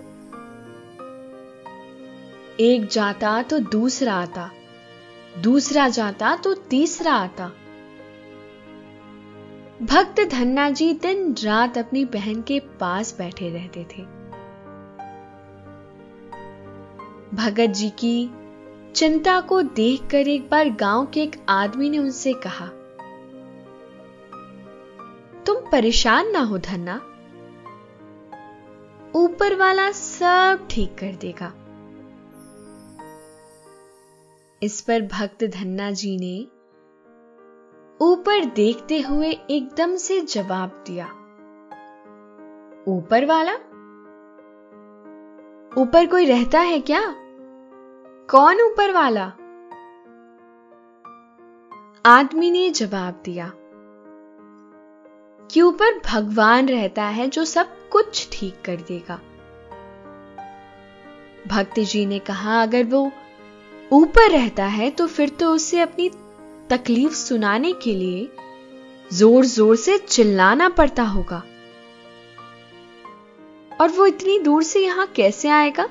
एक 2.61 2.89
जाता 2.89 3.41
तो 3.43 3.59
दूसरा 3.59 4.15
आता। 4.15 4.51
दूसरा 5.35 5.89
जाता 5.89 6.35
तो 6.37 6.55
तीसरा 6.71 7.13
आता। 7.15 7.47
भक्त 9.83 10.21
धन्ना 10.31 10.69
जी 10.71 10.93
दिन 10.93 11.35
रात 11.45 11.79
अपनी 11.79 12.05
बहन 12.05 12.43
के 12.43 12.59
पास 12.81 13.15
बैठे 13.19 13.51
रहते 13.51 13.85
थे। 13.85 14.03
भगत 17.37 17.71
जी 17.71 17.89
की 17.91 18.31
चिंता 18.95 19.41
को 19.41 19.63
देखकर 19.63 20.29
एक 20.29 20.49
बार 20.51 20.69
गाँव 20.71 21.07
के 21.07 21.23
एक 21.23 21.37
आदमी 21.49 21.91
ने 21.91 21.99
उनसे 21.99 22.33
कहा, 22.33 22.67
तुम 25.47 25.71
परेशान 25.73 26.31
ना 26.31 26.41
हो 26.41 26.59
धन्ना। 26.59 27.01
ऊपर 29.15 29.55
वाला 29.55 29.91
सब 29.93 30.67
ठीक 30.71 30.95
कर 30.99 31.15
देगा। 31.15 31.53
इस 34.63 34.81
पर 34.81 35.03
भक्त 35.03 35.45
धन्ना 35.45 35.91
जी 35.91 36.17
ने 36.17 36.39
ऊपर 38.01 38.45
देखते 38.45 39.01
हुए 39.01 39.31
एकदम 39.51 39.95
से 39.97 40.21
जवाब 40.21 40.85
दिया, 40.87 41.05
ऊपर 42.89 43.25
वाला? 43.27 43.55
ऊपर 45.83 46.07
कोई 46.07 46.27
रहता 46.27 46.61
है 46.61 46.81
क्या? 46.81 47.01
कौन 48.31 48.61
ऊपर 48.61 48.93
वाला? 48.93 49.25
आदमी 52.05 52.51
ने 52.51 52.69
जवाब 52.71 53.23
दिया, 53.25 53.51
कि 55.51 55.63
ऊपर 55.63 55.99
भगवान 56.07 56.69
रहता 56.69 57.05
है 57.05 57.29
जो 57.29 57.45
सब 57.45 57.89
कुछ 57.91 58.29
ठीक 58.33 58.63
कर 58.65 58.77
देगा। 58.77 59.21
भक्त 61.49 61.81
जी 61.81 62.07
ने 62.07 62.19
कहा, 62.19 62.63
अगर 62.63 62.85
वो 62.85 63.11
ऊपर 63.91 64.31
रहता 64.31 64.65
है 64.65 64.91
तो 64.91 65.07
फिर 65.07 65.29
तो 65.29 65.51
उसे 65.53 65.81
अपनी 65.81 66.09
तकलीफ़ 66.71 67.15
सुनाने 67.15 67.73
के 67.73 67.95
लिए 67.95 68.29
ज़ोर 69.11 69.45
ज़ोर 69.45 69.77
से 69.77 69.97
चिल्लाना 69.99 70.69
पड़ता 70.69 71.03
होगा। 71.05 71.43
और 73.73 73.89
वो 73.89 74.07
इतनी 74.07 74.39
दूर 74.39 74.63
से 74.63 74.81
यहाँ 74.81 75.07
कैसे 75.07 75.49
आएगा? 75.49 75.89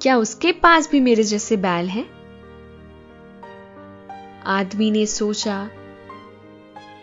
क्या 0.00 0.16
उसके 0.16 0.52
पास 0.54 0.90
भी 0.90 1.00
मेरे 1.00 1.22
जैसे 1.22 1.56
बैल 1.56 1.88
हैं? 1.88 2.04
आदमी 4.48 4.90
ने 4.90 5.06
सोचा, 5.06 5.58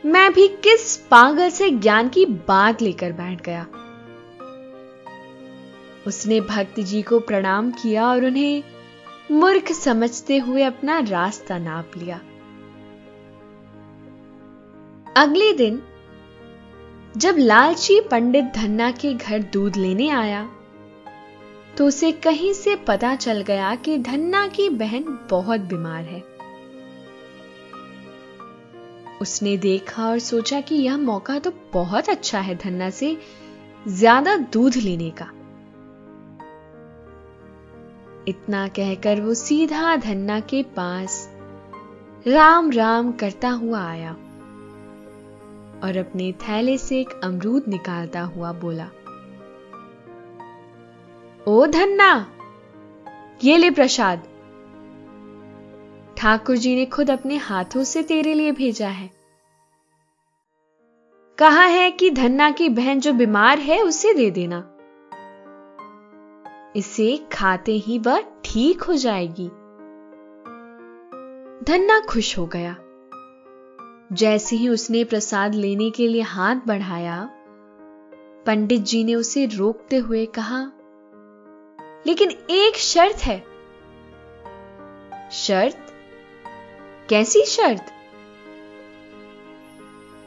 मैं 0.05 0.31
भी 0.33 0.47
किस 0.63 0.95
पागल 1.11 1.49
से 1.49 1.69
ज्ञान 1.69 2.09
की 2.09 2.25
बात 2.47 2.81
लेकर 2.81 3.11
बैठ 3.11 3.41
गया। 3.41 3.65
उसने 6.07 6.39
भक्त 6.43 6.79
जी 6.81 7.01
को 7.01 7.19
प्रणाम 7.21 7.71
किया 7.73 8.07
और 8.07 8.25
उन्हें 8.25 8.63
मूर्ख 9.29 9.71
समझते 9.73 10.37
हुए 10.37 10.63
अपना 10.63 10.99
रास्ता 11.01 11.57
नाप 11.57 11.91
लिया। 11.97 12.19
अगले 15.15 15.51
दिन, 15.53 15.81
जब 17.15 17.35
लालची 17.37 17.99
पंडित 18.01 18.51
धन्ना 18.55 18.91
के 18.91 19.13
घर 19.13 19.43
दूध 19.53 19.75
लेने 19.77 20.09
आया 20.11 20.47
तो 21.77 21.85
उसे 21.87 22.11
कहीं 22.11 22.51
से 22.53 22.75
पता 22.87 23.15
चल 23.15 23.41
गया 23.41 23.73
कि 23.75 23.97
धन्ना 23.99 24.47
की 24.47 24.67
बहन 24.71 25.03
बहुत 25.29 25.61
बीमार 25.61 26.03
है। 26.03 26.23
उसने 29.21 29.55
देखा 29.57 30.07
और 30.07 30.19
सोचा 30.19 30.59
कि 30.61 30.75
यह 30.75 30.97
मौका 30.97 31.37
तो 31.39 31.51
बहुत 31.73 32.09
अच्छा 32.09 32.39
है 32.39 32.55
धन्ना 32.55 32.89
से 32.89 33.15
ज़्यादा 33.87 34.35
दूध 34.53 34.75
लेने 34.75 35.09
का। 35.11 35.29
इतना 38.27 38.67
कहकर 38.67 39.21
वो 39.21 39.33
सीधा 39.33 39.95
धन्ना 39.95 40.39
के 40.39 40.63
पास 40.63 41.29
राम 42.27 42.71
राम 42.71 43.11
करता 43.11 43.49
हुआ 43.49 43.83
आया 43.85 44.11
और 45.83 45.97
अपने 45.97 46.31
थैले 46.31 46.77
से 46.77 46.99
एक 46.99 47.09
अमरूद 47.23 47.65
निकालता 47.67 48.21
हुआ 48.21 48.53
बोला, 48.53 48.89
ओ 51.47 51.65
धन्ना, 51.65 52.27
ये 53.43 53.57
ले 53.57 53.71
प्रसाद। 53.71 54.23
ठाकुर 56.17 56.57
जी 56.57 56.75
ने 56.75 56.85
खुद 56.85 57.11
अपने 57.11 57.37
हाथों 57.37 57.83
से 57.83 58.03
तेरे 58.03 58.33
लिए 58.33 58.51
भेजा 58.51 58.87
है। 58.87 59.09
कहा 61.37 61.63
है 61.63 61.91
कि 61.91 62.09
धन्ना 62.11 62.51
की 62.51 62.69
बहन 62.69 62.99
जो 62.99 63.13
बीमार 63.13 63.59
है 63.59 63.81
उसे 63.81 64.13
दे 64.13 64.31
देना। 64.31 64.74
इसे 66.75 67.25
खाते 67.33 67.71
ही 67.71 67.99
वह 67.99 68.23
ठीक 68.43 68.81
हो 68.83 68.93
जाएगी। 68.93 69.47
धन्ना 71.65 71.99
खुश 71.99 72.37
हो 72.37 72.45
गया। 72.45 72.75
जैसे 74.15 74.55
ही 74.55 74.69
उसने 74.69 75.03
प्रसाद 75.03 75.55
लेने 75.55 75.89
के 75.89 76.07
लिए 76.07 76.21
हाथ 76.21 76.55
बढ़ाया, 76.55 77.29
पंडित 78.45 78.81
जी 78.81 79.03
ने 79.03 79.15
उसे 79.15 79.45
रोकते 79.45 79.97
हुए 79.97 80.25
कहा, 80.25 80.71
लेकिन 82.07 82.31
एक 82.31 82.75
शर्त 82.75 83.15
है। 83.15 83.43
शर्त? 85.31 85.77
कैसी 87.09 87.45
शर्त? 87.45 87.85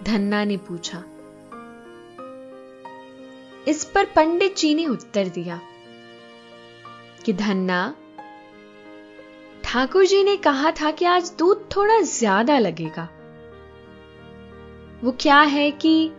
धन्ना 0.03 0.45
ने 0.45 0.57
पूछा। 0.57 1.05
इस 3.69 3.85
पर 3.85 4.05
पंडित 4.05 4.57
जी 4.57 4.75
ने 4.75 4.87
उत्तर 4.87 5.29
दिया 5.29 5.61
कि 7.25 7.33
धन्ना 7.33 7.95
ठाकुर 9.65 10.07
जी 10.07 10.23
ने 10.25 10.37
कहा 10.37 10.71
था 10.71 10.91
कि 10.91 11.05
आज 11.05 11.33
दूध 11.39 11.69
थोड़ा 11.77 12.01
ज़्यादा 12.01 12.59
लगेगा। 12.59 13.09
वो 15.05 15.17
क्या 15.21 15.41
है 15.41 15.71
कि 15.71 16.11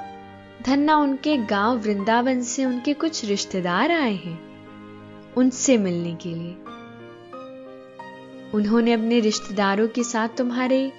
धन्ना 0.66 0.98
उनके 0.98 1.38
गाँव 1.38 1.78
वृंदावन 1.78 2.42
से 2.42 2.66
उनके 2.66 2.94
कुछ 2.94 3.24
रिश्तेदार 3.26 3.92
आए 3.92 4.14
हैं, 4.14 4.40
उनसे 5.38 5.78
मिलने 5.78 6.14
के 6.16 6.30
लिए। 6.30 6.56
उन्होंने 8.54 8.94
अपने 8.94 9.20
रिश्तेदारों 9.20 9.88
के 9.88 10.04
साथ 10.04 10.30
तुम्हारे 10.30 10.92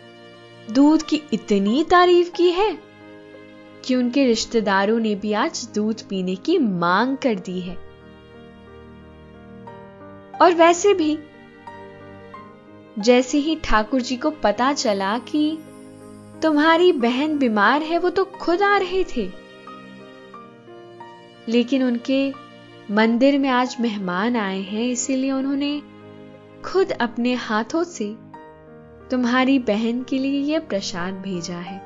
दूध 0.71 1.03
की 1.03 1.23
इतनी 1.33 1.85
तारीफ़ 1.85 2.31
की 2.31 2.51
है 2.51 2.79
कि 3.85 3.95
उनके 3.95 4.25
रिश्तेदारों 4.25 4.99
ने 4.99 5.15
भी 5.15 5.33
आज 5.33 5.69
दूध 5.75 6.03
पीने 6.03 6.35
की 6.37 6.59
मांग 6.59 7.17
कर 7.17 7.35
दी 7.35 7.61
है। 7.61 7.90
और 10.41 10.55
वैसे 10.55 10.95
भी, 10.95 11.19
जैसे 12.99 13.39
ही 13.39 13.57
ठाकुर 13.57 14.01
जी 14.01 14.17
को 14.17 14.31
पता 14.31 14.73
चला 14.73 15.19
कि 15.19 15.59
तुम्हारी 16.43 16.93
बहन 16.93 17.39
बीमार 17.39 17.83
है, 17.83 17.99
वो 17.99 18.11
तो 18.11 18.25
खुद 18.25 18.63
आ 18.63 18.77
रहे 18.77 19.05
थे। 19.05 19.31
लेकिन 21.49 21.83
उनके 21.83 22.33
मंदिर 22.91 23.39
में 23.39 23.49
आज 23.49 23.77
मेहमान 23.81 24.37
आए 24.37 24.61
हैं, 24.61 24.83
इसीलिए 24.83 25.33
उन्होंने 25.33 25.83
खुद 26.65 26.91
अपने 26.91 27.35
हाथों 27.35 27.85
से 27.85 28.17
तुम्हारी 29.11 29.59
बहन 29.59 30.03
के 30.03 30.19
लिए 30.19 30.41
यह 30.41 30.61
प्रसाद 30.61 31.15
भेजा 31.15 31.57
है। 31.57 31.79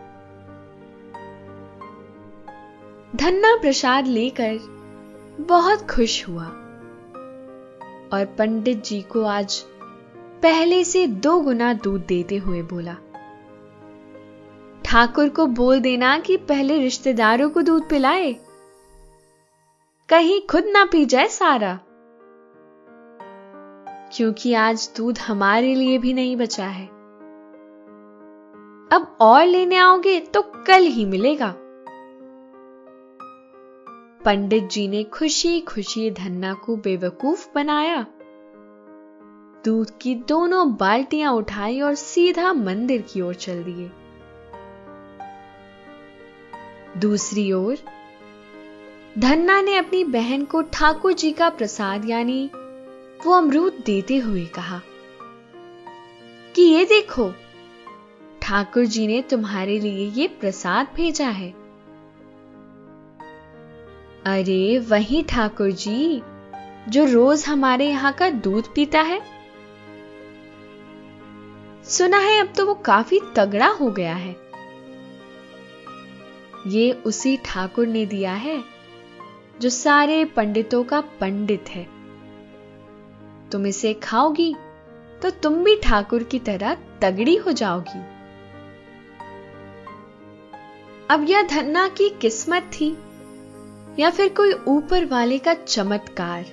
धन्ना 3.16 3.56
प्रसाद 3.56 4.06
लेकर 4.06 4.58
बहुत 5.40 5.90
खुश 5.90 6.28
हुआ। 6.28 6.60
और 8.12 8.24
पंडित 8.24 8.84
जी 8.84 9.02
को 9.02 9.22
आज 9.22 9.64
पहले 10.42 10.84
से 10.84 11.06
दो 11.06 11.40
गुना 11.40 11.72
दूध 11.72 12.06
देते 12.06 12.36
हुए 12.36 12.62
बोला, 12.62 12.96
ठाकुर 14.84 15.28
को 15.28 15.46
बोल 15.46 15.80
देना 15.80 16.18
कि 16.18 16.36
पहले 16.36 16.78
रिश्तेदारों 16.78 17.50
को 17.50 17.62
दूध 17.62 17.88
पिलाए। 17.88 18.32
कहीं 20.08 20.46
खुद 20.46 20.64
ना 20.66 20.84
पी 20.84 21.04
जाए 21.04 21.28
सारा। 21.28 21.80
क्योंकि 24.16 24.54
आज 24.54 24.90
दूध 24.96 25.18
हमारे 25.18 25.74
लिए 25.74 25.98
भी 25.98 26.12
नहीं 26.12 26.36
बचा 26.36 26.66
है। 26.66 26.86
अब 28.92 29.16
और 29.20 29.46
लेने 29.46 29.76
आओगे 29.76 30.20
तो 30.20 30.42
कल 30.42 30.82
ही 30.82 31.04
मिलेगा। 31.04 31.54
पंडित 34.24 34.68
जी 34.68 34.88
ने 34.88 35.04
खुशी 35.04 35.60
खुशी 35.60 36.10
धन्ना 36.10 36.54
को 36.54 36.76
बेवकूफ़ 36.76 37.48
बनाया। 37.54 38.06
दूध 39.64 39.98
की 39.98 40.14
दोनों 40.14 40.76
बाल्टियाँ 40.76 41.32
उठाई 41.32 41.80
और 41.80 41.94
सीधा 41.94 42.52
मंदिर 42.52 43.02
की 43.02 43.20
ओर 43.20 43.34
चल 43.34 43.62
दिए। 43.64 43.90
दूसरी 47.00 47.52
ओर, 47.52 47.76
धन्ना 49.18 49.60
ने 49.60 49.76
अपनी 49.76 50.04
बहन 50.04 50.44
को 50.44 50.62
ठाकुर 50.62 51.12
जी 51.12 51.32
का 51.32 51.48
प्रसाद, 51.48 52.10
यानी 52.10 52.50
वो 53.26 53.32
अमरूद 53.32 53.82
देते 53.86 54.16
हुए 54.16 54.46
कहा, 54.46 54.80
कि 56.54 56.62
ये 56.62 56.84
देखो, 56.84 57.32
ठाकुर 58.42 58.84
जी 58.84 59.06
ने 59.06 59.22
तुम्हारे 59.22 59.80
लिए 59.80 60.08
ये 60.10 60.28
प्रसाद 60.28 60.86
भेजा 60.96 61.28
है। 61.28 61.63
अरे, 64.26 64.78
वही 64.78 65.22
ठाकुर 65.22 65.70
जी 65.70 66.22
जो 66.88 67.04
रोज 67.04 67.44
हमारे 67.46 67.88
यहाँ 67.88 68.12
का 68.12 68.28
दूध 68.30 68.72
पीता 68.74 69.00
है। 69.00 69.20
सुना 71.84 72.18
है 72.18 72.38
अब 72.40 72.52
तो 72.56 72.66
वो 72.66 72.74
काफ़ी 72.74 73.20
तगड़ा 73.36 73.68
हो 73.70 73.90
गया 73.90 74.14
है। 74.14 74.36
ये 76.66 76.90
उसी 77.06 77.36
ठाकुर 77.36 77.86
ने 77.86 78.06
दिया 78.06 78.32
है, 78.34 78.62
जो 79.60 79.70
सारे 79.70 80.24
पंडितों 80.24 80.82
का 80.84 81.00
पंडित 81.20 81.68
है। 81.68 81.86
तुम 83.52 83.66
इसे 83.66 83.94
खाओगी 83.94 84.54
तो 85.22 85.30
तुम 85.30 85.64
भी 85.64 85.76
ठाकुर 85.76 86.22
की 86.22 86.38
तरह 86.38 86.76
तगड़ी 87.02 87.36
हो 87.36 87.52
जाओगी। 87.52 88.02
अब 91.10 91.26
यह 91.28 91.42
धन्ना 91.42 91.88
की 91.88 92.08
किस्मत 92.10 92.70
थी। 92.72 92.96
या 93.98 94.10
फिर 94.10 94.28
कोई 94.28 94.52
ऊपर 94.68 95.04
वाले 95.04 95.38
का 95.38 95.54
चमत्कार। 95.54 96.44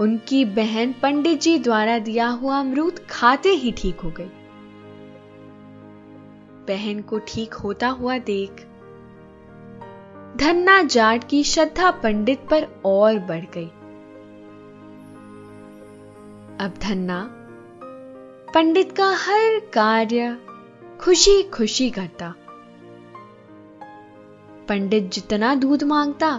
उनकी 0.00 0.44
बहन 0.44 0.92
पंडित 0.92 1.40
जी 1.40 1.58
द्वारा 1.58 1.98
दिया 1.98 2.28
हुआ 2.28 2.58
अमरूद 2.60 3.00
खाते 3.10 3.48
ही 3.48 3.72
ठीक 3.72 4.00
हो 4.00 4.10
गई। 4.10 4.30
बहन 6.68 7.00
को 7.00 7.18
ठीक 7.18 7.54
होता 7.54 7.88
हुआ 7.88 8.18
देख, 8.18 8.66
धन्ना 10.36 10.82
जाट 10.82 11.28
की 11.28 11.42
श्रद्धा 11.44 11.90
पंडित 12.02 12.46
पर 12.50 12.66
और 12.84 13.18
बढ़ 13.18 13.44
गई। 13.54 13.68
अब 16.60 16.74
धन्ना 16.82 17.26
पंडित 18.54 18.92
का 18.92 19.08
हर 19.18 19.58
कार्य 19.72 20.36
खुशी 21.00 21.42
खुशी 21.42 21.90
करता। 21.90 22.34
पंडित 24.68 25.10
जितना 25.10 25.54
दूध 25.54 25.82
माँगता, 25.84 26.36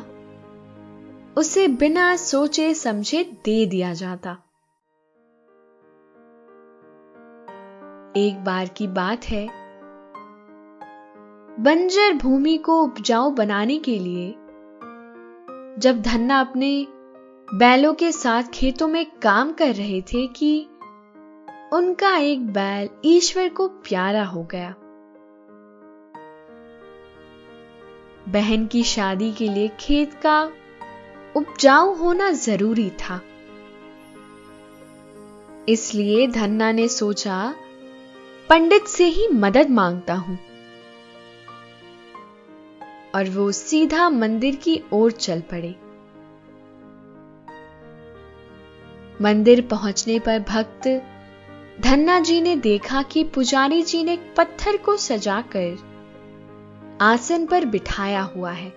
उसे 1.38 1.68
बिना 1.68 2.16
सोचे 2.16 2.74
समझे 2.74 3.24
दे 3.46 3.66
दिया 3.66 3.94
जाता। 3.94 4.32
एक 8.18 8.44
बार 8.44 8.68
की 8.68 8.88
बात 8.88 9.26
है, 9.26 9.48
बंजर 11.60 12.14
भूमि 12.14 12.58
को 12.58 12.82
उपजाऊ 12.82 13.32
बनाने 13.32 13.78
के 13.80 14.00
लिए, 14.00 14.30
जब 15.80 16.02
धन्ना 16.02 16.40
अपने 16.40 16.88
बैलों 17.54 17.94
के 17.94 18.12
साथ 18.12 18.44
खेतों 18.44 18.88
में 18.88 19.06
काम 19.22 19.52
कर 19.52 19.74
रहे 19.76 20.02
थे 20.02 20.28
कि 20.28 20.70
उनका 21.74 22.16
एक 22.18 22.48
बैल 22.48 22.90
ईश्वर 23.06 23.50
को 23.50 23.68
प्यारा 23.68 24.24
हो 24.24 24.44
गया। 24.44 24.74
बहन 28.30 28.68
की 28.68 28.84
शादी 28.84 29.32
के 29.32 29.50
लिए 29.50 29.72
खेत 29.80 30.14
का 30.14 30.52
उपजाऊ 31.36 31.94
होना 31.94 32.32
ज़रूरी 32.32 32.90
था। 32.90 33.22
इसलिए 35.70 36.28
धन्ना 36.28 36.72
ने 36.72 36.88
सोचा, 36.88 37.56
पंडित 38.50 38.86
से 38.86 39.06
ही 39.06 39.28
मदद 39.28 39.70
माँगता 39.70 40.14
हूँ। 40.14 40.40
और 43.16 43.30
वो 43.30 43.52
सीधा 43.52 44.10
मंदिर 44.10 44.56
की 44.56 44.84
ओर 44.94 45.12
चल 45.12 45.42
पड़े। 45.42 45.76
मंदिर 49.22 49.62
पहुँचने 49.62 50.20
पर 50.20 50.40
भक्त 50.40 51.04
धन्ना 51.82 52.20
जी 52.20 52.42
ने 52.42 52.56
देखा 52.56 53.02
कि 53.02 53.24
पुजारी 53.24 53.82
जी 53.82 54.04
ने 54.04 54.18
पत्थर 54.38 54.78
को 54.78 54.98
सजाकर 54.98 55.93
आसन 57.02 57.46
पर 57.46 57.66
बिठाया 57.66 58.22
हुआ 58.22 58.52
है 58.52 58.70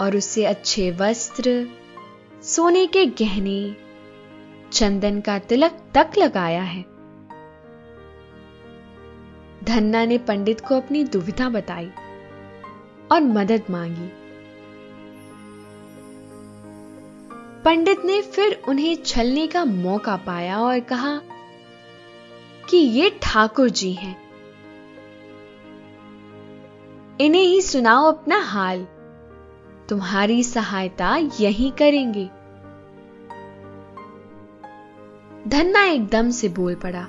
और 0.00 0.16
उसे 0.16 0.44
अच्छे 0.44 0.90
वस्त्र, 0.90 1.68
सोने 2.42 2.86
के 2.86 3.06
गहने, 3.06 3.76
चंदन 4.72 5.20
का 5.20 5.38
तिलक 5.38 5.70
तक 5.94 6.10
लगाया 6.18 6.62
है। 6.62 6.82
धन्ना 9.64 10.04
ने 10.04 10.18
पंडित 10.18 10.60
को 10.60 10.76
अपनी 10.76 11.04
दुविधा 11.04 11.48
बताई 11.48 11.90
और 13.12 13.20
मदद 13.20 13.62
मांगी। 13.70 14.10
पंडित 17.64 18.04
ने 18.04 18.22
फिर 18.22 18.62
उन्हें 18.68 18.96
छलने 19.06 19.46
का 19.46 19.64
मौका 19.64 20.16
पाया 20.16 20.60
और 20.60 20.80
कहा 20.80 21.20
कि 22.70 22.76
ये 22.76 23.18
ठाकुर 23.22 23.70
जी 23.70 23.92
हैं। 23.92 24.21
इन्हें 27.20 27.42
ही 27.42 27.62
सुनाओ 27.62 28.12
अपना 28.12 28.38
हाल। 28.38 28.86
तुम्हारी 29.88 30.42
सहायता 30.44 31.16
यही 31.40 31.70
करेंगे। 31.70 32.24
धन्ना 35.48 35.84
एकदम 35.84 36.30
से 36.30 36.48
बोल 36.48 36.74
पड़ा। 36.74 37.06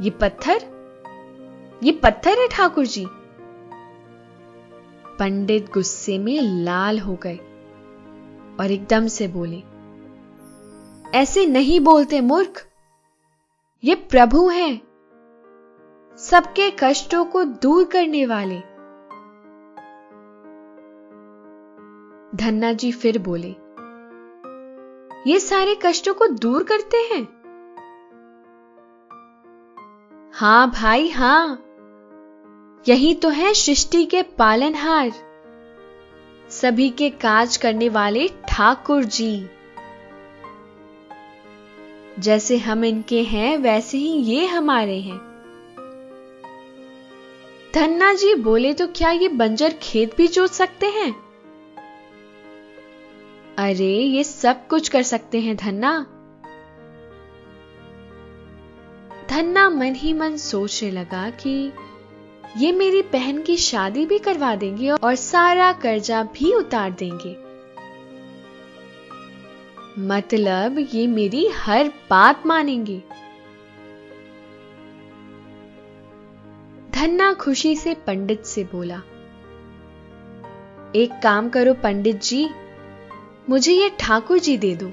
ये 0.00 0.10
पत्थर? 0.10 0.60
ये 1.82 1.92
पत्थर 1.92 2.38
है 2.38 2.48
ठाकुर 2.48 2.86
जी 2.86 3.06
पंडित 5.18 5.70
गुस्से 5.72 6.18
में 6.18 6.40
लाल 6.40 6.98
हो 6.98 7.14
गए 7.22 7.36
और 8.60 8.70
एकदम 8.70 9.06
से 9.06 9.28
बोले, 9.28 9.62
ऐसे 11.18 11.46
नहीं 11.46 11.80
बोलते 11.80 12.20
मूर्ख। 12.20 12.66
ये 13.84 13.94
प्रभु 13.94 14.48
हैं। 14.48 14.89
सबके 16.20 16.70
कष्टों 16.70 17.24
को 17.24 17.44
दूर 17.44 17.84
करने 17.84 18.26
वाले। 18.26 18.56
धन्ना 22.36 22.72
जी 22.72 22.92
फिर 22.92 23.18
बोले, 23.18 23.50
ये 25.30 25.40
सारे 25.40 25.76
कष्टों 25.82 26.14
को 26.14 26.26
दूर 26.26 26.62
करते 26.62 26.96
हैं? 26.96 27.22
हाँ 30.34 30.70
भाई, 30.70 31.08
हाँ। 31.08 31.62
यही 32.88 33.14
तो 33.14 33.28
है 33.28 33.54
सृष्टि 33.54 34.04
के 34.06 34.22
पालनहार। 34.22 35.10
सभी 36.50 36.90
के 36.90 37.10
काज 37.10 37.56
करने 37.56 37.88
वाले 37.88 38.28
ठाकुर 38.48 39.04
जी। 39.04 39.50
जैसे 42.18 42.58
हम 42.58 42.84
इनके 42.84 43.22
हैं, 43.22 43.56
वैसे 43.58 43.98
ही 43.98 44.12
ये 44.12 44.46
हमारे 44.46 45.00
हैं। 45.00 45.29
धन्ना 47.74 48.14
जी 48.14 48.34
बोले 48.34 48.72
तो 48.72 48.86
क्या 48.86 49.10
ये 49.10 49.28
बंजर 49.28 49.72
खेत 49.82 50.16
भी 50.16 50.26
जोत 50.26 50.50
सकते 50.50 50.86
हैं? 50.86 51.14
अरे, 53.58 53.96
ये 53.96 54.24
सब 54.24 54.68
कुछ 54.68 54.88
कर 54.88 55.02
सकते 55.02 55.40
हैं, 55.40 55.56
धन्ना। 55.56 56.06
धन्ना 59.30 59.70
मन 59.70 59.94
ही 59.94 60.12
मन 60.12 60.36
सोचने 60.36 60.90
लगा 60.90 61.30
कि 61.30 61.72
ये 62.56 62.72
मेरी 62.72 63.02
बहन 63.02 63.42
की 63.42 63.56
शादी 63.56 64.06
भी 64.06 64.18
करवा 64.18 64.54
देंगे 64.54 64.90
और 64.90 65.14
सारा 65.14 65.72
कर्जा 65.72 66.22
भी 66.22 66.54
उतार 66.54 66.90
देंगे। 66.90 67.50
मतलब 69.98 70.86
ये 70.94 71.06
मेरी 71.06 71.48
हर 71.48 71.88
बात 71.88 72.46
मानेंगे। 72.46 73.02
धन्ना 77.00 77.32
खुशी 77.32 77.74
से 77.76 77.92
पंडित 78.06 78.44
से 78.44 78.62
बोला, 78.64 78.96
एक 80.94 81.12
काम 81.22 81.48
करो 81.48 81.72
पंडित 81.74 82.20
जी, 82.22 82.48
मुझे 83.48 83.72
ये 83.72 83.88
ठाकुर 84.00 84.38
जी 84.38 84.56
दे 84.58 84.74
दो। 84.74 84.90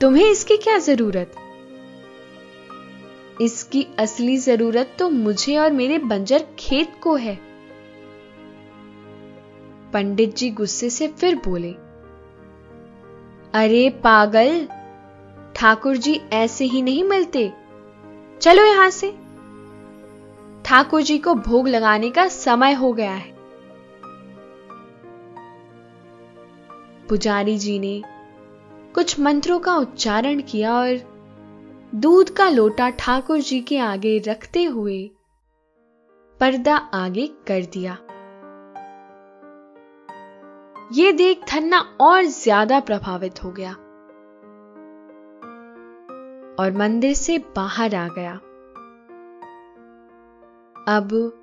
तुम्हें 0.00 0.30
इसकी 0.30 0.56
क्या 0.56 0.78
ज़रूरत? 0.78 1.32
इसकी 3.40 3.86
असली 3.98 4.36
ज़रूरत 4.38 4.94
तो 4.98 5.10
मुझे 5.10 5.56
और 5.56 5.72
मेरे 5.72 5.98
बंजर 5.98 6.46
खेत 6.58 6.94
को 7.02 7.16
है। 7.16 7.36
पंडित 9.92 10.36
जी 10.36 10.50
गुस्से 10.52 10.90
से 10.90 11.08
फिर 11.10 11.40
बोले, 11.44 11.72
अरे 13.54 13.88
पागल, 14.04 14.66
ठाकुर 15.54 15.96
जी 15.96 16.20
ऐसे 16.34 16.64
ही 16.64 16.82
नहीं 16.82 17.04
मिलते। 17.04 17.52
चलो 18.40 18.64
यहाँ 18.64 18.90
से। 18.90 19.10
ठाकुर 20.64 21.02
जी 21.02 21.18
को 21.18 21.34
भोग 21.34 21.68
लगाने 21.68 22.10
का 22.10 22.26
समय 22.28 22.72
हो 22.72 22.92
गया 22.92 23.12
है। 23.12 23.34
पुजारी 27.08 27.56
जी 27.58 27.78
ने 27.78 28.02
कुछ 28.94 29.18
मंत्रों 29.20 29.58
का 29.58 29.76
उच्चारण 29.76 30.40
किया 30.42 30.74
और 30.74 30.98
दूध 31.94 32.30
का 32.30 32.48
लोटा 32.48 32.88
ठाकुर 32.90 33.40
जी 33.40 33.60
के 33.60 33.78
आगे 33.78 34.18
रखते 34.18 34.64
हुए 34.64 34.98
पर्दा 36.40 36.76
आगे 36.76 37.26
कर 37.46 37.64
दिया। 37.64 37.96
ये 40.92 41.12
देख 41.12 41.44
धन्ना 41.48 41.78
और 42.00 42.24
ज़्यादा 42.24 42.80
प्रभावित 42.80 43.42
हो 43.44 43.50
गया। 43.50 43.74
और 46.58 46.72
मंदिर 46.72 47.14
से 47.14 47.38
बाहर 47.38 47.94
आ 47.94 48.08
गया। 48.08 48.32
अब 50.88 51.40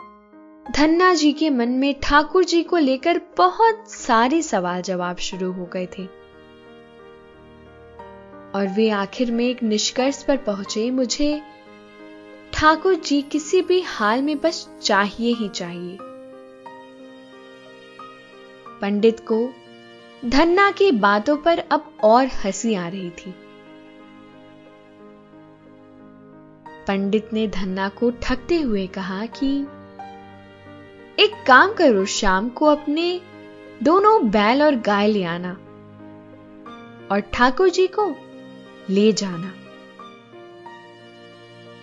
धन्ना 0.71 1.13
जी 1.13 1.33
के 1.33 1.49
मन 1.49 1.69
में 1.69 1.99
ठाकुर 2.03 2.43
जी 2.43 2.63
को 2.63 2.77
लेकर 2.77 3.21
बहुत 3.37 3.91
सारे 3.91 4.41
सवाल 4.41 4.81
जवाब 4.81 5.17
शुरू 5.17 5.51
हो 5.51 5.65
गए 5.65 5.85
थे। 5.85 6.05
और 8.55 8.67
वे 8.67 8.89
आखिर 8.89 9.31
में 9.31 9.45
एक 9.45 9.63
निष्कर्ष 9.63 10.23
पर 10.23 10.37
पहुँचे, 10.37 10.91
मुझे 10.91 11.41
ठाकुर 12.53 12.95
जी 12.95 13.21
किसी 13.21 13.61
भी 13.61 13.81
हाल 13.81 14.21
में 14.21 14.41
बस 14.41 14.69
चाहिए 14.81 15.33
ही 15.33 15.49
चाहिए। 15.49 15.97
पंडित 18.81 19.19
को 19.31 19.49
धन्ना 20.25 20.71
की 20.71 20.91
बातों 20.91 21.37
पर 21.37 21.59
अब 21.59 21.93
और 22.03 22.25
हँसी 22.25 22.75
आ 22.75 22.87
रही 22.87 23.09
थी। 23.09 23.35
पंडित 26.87 27.29
ने 27.33 27.47
धन्ना 27.47 27.89
को 27.89 28.11
ठगते 28.11 28.61
हुए 28.61 28.87
कहा 28.87 29.25
कि, 29.25 29.61
एक 31.23 31.43
काम 31.47 31.73
करो 31.73 32.05
शाम 32.05 32.49
को 32.49 32.65
अपने 32.65 33.21
दोनों 33.83 34.29
बैल 34.29 34.63
और 34.63 34.75
गाय 34.75 35.07
ले 35.07 35.23
आना 35.23 35.51
और 37.11 37.19
ठाकुर 37.33 37.69
जी 37.69 37.87
को 37.87 38.15
ले 38.89 39.13
जाना। 39.13 39.53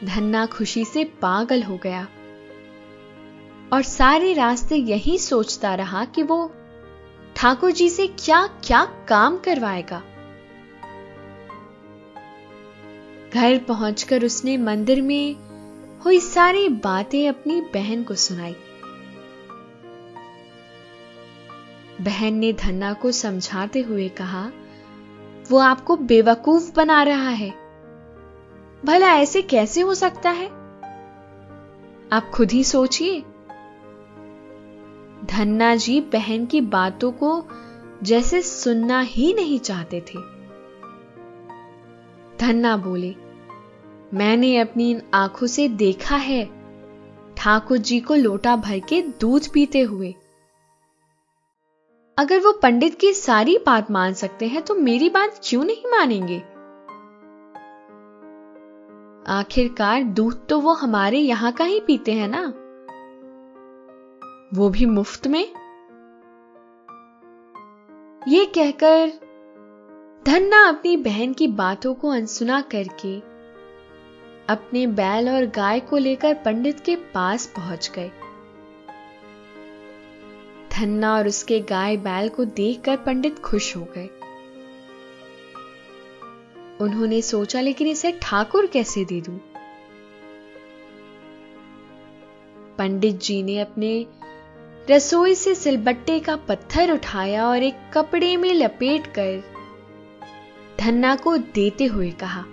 धन्ना 0.04 0.46
खुशी 0.46 0.84
से 0.84 1.04
पागल 1.04 1.62
हो 1.62 1.76
गया 1.76 2.08
और 3.72 3.82
सारे 3.82 4.32
रास्ते 4.32 4.76
यही 4.76 5.18
सोचता 5.18 5.74
रहा 5.74 6.04
कि 6.04 6.22
वो 6.22 6.52
ठाकुर 7.36 7.70
जी 7.70 7.88
से 7.90 8.06
क्या 8.06 8.46
क्या 8.46 8.84
काम 9.08 9.36
करवाएगा। 9.36 10.02
घर 13.34 13.58
पहुंचकर 13.58 14.24
उसने 14.24 14.56
मंदिर 14.56 15.02
में 15.02 15.36
हुई 16.04 16.20
सारी 16.20 16.68
बातें 16.68 17.28
अपनी 17.28 17.60
बहन 17.60 18.04
को 18.04 18.14
सुनाई। 18.14 18.56
बहन 22.00 22.34
ने 22.34 22.52
धन्ना 22.52 22.92
को 22.92 23.12
समझाते 23.12 23.80
हुए 23.80 24.08
कहा, 24.08 24.50
वो 25.50 25.58
आपको 25.58 25.96
बेवकूफ़ 25.96 26.74
बना 26.74 27.02
रहा 27.02 27.28
है। 27.28 27.54
भला 28.84 29.14
ऐसे 29.14 29.42
कैसे 29.42 29.80
हो 29.80 29.94
सकता 29.94 30.30
है? 30.30 30.46
आप 32.12 32.30
खुद 32.34 32.52
ही 32.52 32.64
सोचिए। 32.64 33.20
धन्ना 35.24 35.74
जी 35.74 36.00
बहन 36.00 36.46
की 36.46 36.60
बातों 36.60 37.12
को 37.12 37.46
जैसे 38.02 38.42
सुनना 38.42 39.00
ही 39.00 39.34
नहीं 39.34 39.58
चाहते 39.58 40.00
थे। 40.00 40.39
धन्ना 42.40 42.76
बोले। 42.76 43.14
मैंने 44.14 44.56
अपनी 44.58 44.90
इन 44.90 45.02
आँखों 45.14 45.46
से 45.46 45.68
देखा 45.68 46.16
है। 46.16 46.44
ठाकुर 47.36 47.78
जी 47.78 48.00
को 48.00 48.14
लोटा 48.14 48.56
भर 48.56 48.78
के 48.78 49.02
दूध 49.02 49.52
पीते 49.52 49.80
हुए। 49.80 50.14
अगर 52.18 52.40
वो 52.40 52.52
पंडित 52.52 52.98
की 53.00 53.12
सारी 53.12 53.58
बात 53.66 53.90
मान 53.90 54.12
सकते 54.12 54.46
हैं 54.46 54.62
तो 54.62 54.74
मेरी 54.74 55.10
बात 55.10 55.40
क्यों 55.44 55.64
नहीं 55.64 55.90
मानेंगे? 55.90 56.38
आखिरकार 59.32 60.02
दूध 60.02 60.46
तो 60.48 60.60
वो 60.60 60.72
हमारे 60.72 61.18
यहाँ 61.18 61.52
का 61.52 61.64
ही 61.64 61.80
पीते 61.80 62.12
हैं 62.12 62.28
ना? 62.28 62.46
वो 64.54 64.68
भी 64.68 64.86
मुफ़्त 64.86 65.26
में? 65.26 65.44
ये 68.28 68.44
कहकर 68.44 69.29
धन्ना 70.30 70.68
अपनी 70.68 70.96
बहन 70.96 71.32
की 71.32 71.46
बातों 71.46 71.94
को 71.94 72.08
अनसुना 72.08 72.60
करके 72.60 73.20
अपने 74.48 74.86
बैल 74.86 75.28
और 75.28 75.46
गाय 75.46 75.80
को 75.80 75.96
लेकर 75.96 76.34
पंडित 76.34 76.80
के 76.80 76.96
पास 76.96 77.46
पहुँच 77.46 77.90
गए 77.94 78.10
धन्ना 80.72 81.14
और 81.14 81.28
उसके 81.28 81.60
गाय 81.60 81.96
बैल 81.96 82.28
को 82.28 82.44
देखकर 82.44 82.96
पंडित 82.96 83.38
खुश 83.38 83.76
हो 83.76 83.88
गए 83.96 84.06
उन्होंने 86.80 87.22
सोचा, 87.22 87.60
लेकिन 87.60 87.86
इसे 87.86 88.12
ठाकुर 88.22 88.66
कैसे 88.66 89.04
दे 89.04 89.20
दूँ? 89.20 89.38
पंडित 92.78 93.20
जी 93.20 93.42
ने 93.42 93.58
अपने 93.58 94.06
रसोई 94.90 95.34
से 95.34 95.54
सिलबट्टे 95.54 96.20
का 96.20 96.36
पत्थर 96.36 96.92
उठाया 96.92 97.48
और 97.48 97.62
एक 97.62 97.74
कपड़े 97.94 98.36
में 98.36 98.54
लपेट 98.54 99.06
कर 99.06 99.59
धन्ना 100.80 101.14
को 101.16 101.36
देते 101.36 101.84
हुए 101.84 102.10
कहा, 102.10 102.44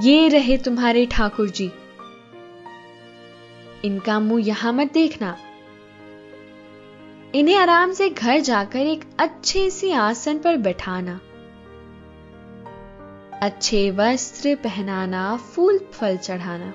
ये 0.00 0.28
रहे 0.28 0.56
तुम्हारे 0.58 1.06
ठाकुर 1.06 1.48
जी। 1.48 1.70
इनका 3.84 4.18
मुँह 4.20 4.46
यहाँ 4.46 4.72
मत 4.72 4.92
देखना। 4.92 5.36
इन्हें 7.34 7.56
आराम 7.56 7.92
से 7.92 8.08
घर 8.10 8.40
जाकर 8.40 8.78
एक 8.78 9.04
अच्छे 9.18 9.68
से 9.70 9.92
आसन 9.92 10.38
पर 10.38 10.56
बैठाना। 10.56 11.20
अच्छे 13.42 13.90
वस्त्र 13.90 14.54
पहनाना, 14.54 15.36
फूल 15.36 15.78
फल 15.92 16.16
चढ़ाना। 16.16 16.72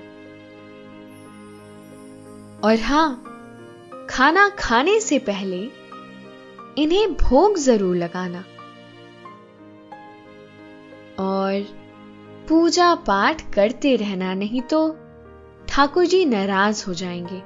और 2.64 2.78
हाँ, 2.78 3.24
खाना 4.10 4.48
खाने 4.48 5.00
से 5.00 5.18
पहले 5.18 5.79
इन्हें 6.78 7.14
भोग 7.14 7.56
ज़रूर 7.56 7.96
लगाना। 7.96 8.44
और 11.18 11.66
पूजा 12.48 12.94
पाठ 12.94 13.54
करते 13.54 13.96
रहना, 13.96 14.34
नहीं 14.34 14.62
तो 14.62 14.96
ठाकुर 15.68 16.06
जी 16.06 16.24
नाराज़ 16.24 16.84
हो 16.86 16.94
जाएँगे। 16.94 17.40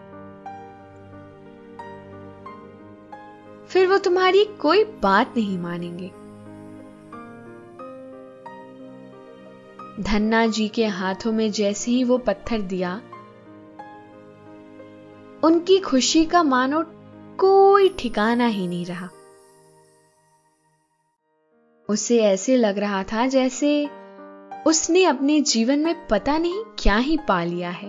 फिर 3.67 3.87
वो 3.87 3.99
तुम्हारी 3.99 4.45
कोई 4.45 4.85
बात 4.85 5.35
नहीं 5.37 5.59
मानेंगे। 5.59 6.09
धन्ना 10.03 10.47
जी 10.47 10.69
के 10.69 10.87
हाथों 10.87 11.33
में 11.33 11.51
जैसे 11.51 11.91
ही 11.91 12.05
वो 12.05 12.19
पत्थर 12.19 12.61
दिया, 12.61 13.01
उनकी 15.45 15.79
खुशी 15.79 16.25
का 16.25 16.43
मानो 16.43 16.83
कोई 17.41 17.89
ठिकाना 17.99 18.47
ही 18.47 18.67
नहीं 18.69 18.87
रहा। 18.87 19.09
उसे 21.89 22.19
ऐसे 22.23 22.57
लग 22.57 22.79
रहा 22.79 23.03
था 23.03 23.27
जैसे 23.27 23.71
उसने 24.67 25.05
अपने 25.05 25.41
जीवन 25.41 25.79
में 25.79 26.07
पता 26.09 26.37
नहीं 26.39 26.63
क्या 26.79 26.97
ही 26.97 27.17
पा 27.29 27.43
लिया 27.45 27.71
है। 27.71 27.89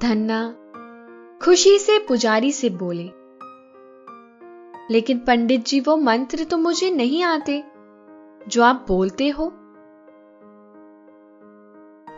धन्ना 0.00 0.42
खुशी 1.42 1.78
से 1.78 1.98
पुजारी 1.98 2.52
से 2.52 2.70
बोले, 2.70 3.10
लेकिन 4.90 5.18
पंडित 5.18 5.64
जी, 5.66 5.80
वो 5.80 5.96
मंत्र 5.96 6.44
तो 6.44 6.56
मुझे 6.58 6.90
नहीं 6.90 7.22
आते, 7.24 7.62
जो 8.48 8.62
आप 8.62 8.84
बोलते 8.88 9.28
हो। 9.28 9.50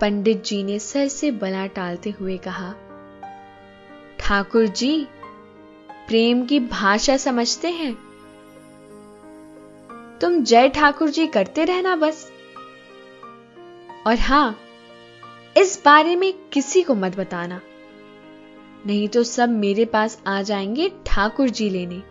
पंडित 0.01 0.43
जी 0.45 0.63
ने 0.65 0.79
सर 0.79 1.09
से 1.09 1.31
बला 1.31 1.67
टालते 1.67 2.11
हुए 2.11 2.37
कहा 2.39 2.75
ठाकुर 4.23 4.67
जी 4.67 5.07
प्रेम 6.09 6.47
की 6.47 6.61
भाषा 6.61 7.17
समझते 7.17 7.71
हैं। 7.71 7.95
तुम 10.21 10.45
जय 10.45 10.69
ठाकुर 10.69 11.11
जी 11.11 11.27
करते 11.27 11.65
रहना 11.65 11.97
बस। 11.97 12.33
और 14.07 14.19
हाँ, 14.19 14.59
इस 15.57 15.83
बारे 15.85 16.17
में 16.17 16.35
किसी 16.53 16.83
को 16.83 16.95
मत 16.95 17.17
बताना। 17.17 17.61
नहीं 18.87 19.09
तो 19.09 19.23
सब 19.23 19.49
मेरे 19.49 19.85
पास 19.85 20.23
आ 20.27 20.43
जाएँगे 20.43 20.93
ठाकुर 21.07 21.49
जी 21.49 21.71
लेने। 21.71 22.03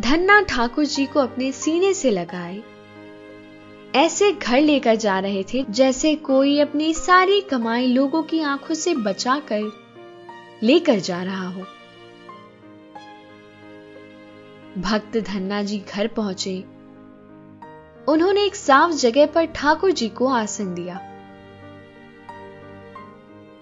धन्ना 0.00 0.40
ठाकुर 0.40 0.84
जी 0.84 1.06
को 1.06 1.20
अपने 1.20 1.52
सीने 1.52 1.94
से 1.94 2.10
लगाए। 2.10 2.62
ऐसे 3.94 4.32
घर 4.32 4.60
लेकर 4.60 4.94
जा 4.94 5.18
रहे 5.18 5.44
थे 5.44 5.64
जैसे 5.70 6.14
कोई 6.14 6.58
अपनी 6.60 6.94
सारी 6.94 7.40
कमाई 7.40 7.86
लोगों 7.86 8.22
की 8.22 8.40
आँखों 8.40 8.74
से 8.74 8.94
बचाकर 8.94 9.62
लेकर 10.62 10.98
जा 10.98 11.22
रहा 11.22 11.48
हो। 11.48 11.62
भक्त 14.78 15.16
धन्ना 15.18 15.62
जी 15.62 15.78
घर 15.78 16.06
पहुँचे। 16.06 16.64
उन्होंने 18.08 18.44
एक 18.44 18.56
साफ़ 18.56 18.92
जगह 18.92 19.26
पर 19.26 19.44
ठाकुर 19.44 19.90
जी 19.90 20.08
को 20.08 20.26
आसन 20.26 20.74
दिया 20.74 20.96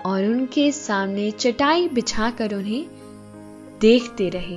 और 0.07 0.25
उनके 0.25 0.73
सामने 0.73 1.31
चटाई 1.31 1.89
बिछाकर 1.89 2.55
उन्हें 2.55 2.87
देखते 3.81 4.29
रहे। 4.29 4.57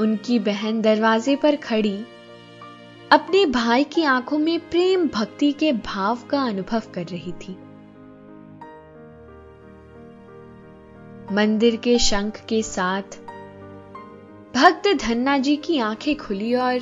उनकी 0.00 0.38
बहन 0.38 0.80
दरवाजे 0.80 1.36
पर 1.36 1.56
खड़ी 1.56 2.04
अपने 3.14 3.46
भाई 3.46 3.84
की 3.84 4.02
आँखों 4.02 4.38
में 4.38 4.70
प्रेम 4.70 5.08
भक्ति 5.08 5.52
के 5.52 5.72
भाव 5.72 6.18
का 6.30 6.42
अनुभव 6.42 6.82
कर 6.94 7.04
रही 7.04 7.32
थी। 7.32 7.52
मंदिर 11.34 11.76
के 11.76 11.98
शंख 11.98 12.36
के 12.48 12.62
साथ 12.62 13.02
भक्त 14.54 14.88
धन्ना 15.04 15.38
जी 15.38 15.56
की 15.56 15.78
आँखें 15.78 16.16
खुली 16.16 16.54
और 16.54 16.78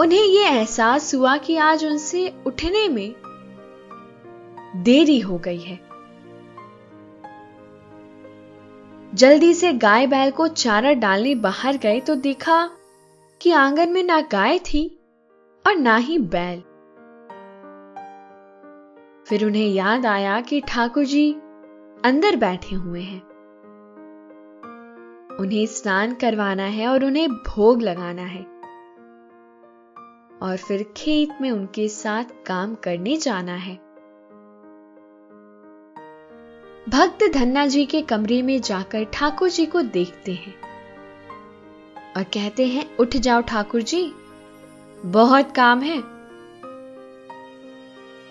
उन्हें 0.00 0.24
यह 0.24 0.48
एहसास 0.48 1.14
हुआ 1.14 1.36
कि 1.36 1.56
आज 1.56 1.84
उनसे 1.84 2.34
उठने 2.46 2.88
में 2.88 3.14
देरी 4.76 5.20
हो 5.20 5.38
गई 5.38 5.60
है। 5.60 5.80
जल्दी 9.14 9.54
से 9.54 9.72
गाय 9.72 10.06
बैल 10.06 10.30
को 10.30 10.48
चारा 10.48 10.92
डालने 10.92 11.34
बाहर 11.34 11.76
गए 11.76 12.00
तो 12.00 12.14
देखा 12.14 12.70
कि 13.40 13.50
आँगन 13.50 13.92
में 13.92 14.02
ना 14.02 14.20
गाय 14.20 14.58
थी। 14.58 14.96
और 15.66 15.76
ना 15.76 15.96
ही 15.96 16.18
बैल। 16.18 16.60
फिर 19.26 19.44
उन्हें 19.46 19.68
याद 19.68 20.06
आया 20.06 20.40
कि 20.40 20.60
ठाकुर 20.60 21.04
जी 21.04 21.32
अंदर 22.04 22.36
बैठे 22.36 22.74
हुए 22.76 23.00
हैं। 23.00 23.30
उन्हें 25.40 25.66
स्नान 25.66 26.14
करवाना 26.14 26.62
है 26.62 26.88
और 26.88 27.04
उन्हें 27.04 27.28
भोग 27.28 27.82
लगाना 27.82 28.22
है। 28.22 28.42
और 30.42 30.56
फिर 30.56 30.82
खेत 30.96 31.28
में 31.40 31.50
उनके 31.50 31.88
साथ 31.88 32.24
काम 32.46 32.74
करने 32.74 33.16
जाना 33.16 33.54
है। 33.54 33.74
भक्त 36.88 37.32
धन्ना 37.34 37.66
जी 37.66 37.86
के 37.86 38.02
कमरे 38.02 38.42
में 38.42 38.60
जाकर 38.60 39.04
ठाकुर 39.04 39.48
जी 39.48 39.66
को 39.66 39.82
देखते 39.82 40.32
हैं 40.32 40.54
और 42.16 42.22
कहते 42.22 42.66
हैं, 42.66 42.96
उठ 42.96 43.16
जाओ 43.16 43.40
ठाकुर 43.40 43.82
जी। 43.82 44.14
बहुत 45.06 45.52
काम 45.52 45.80
है। 45.80 45.98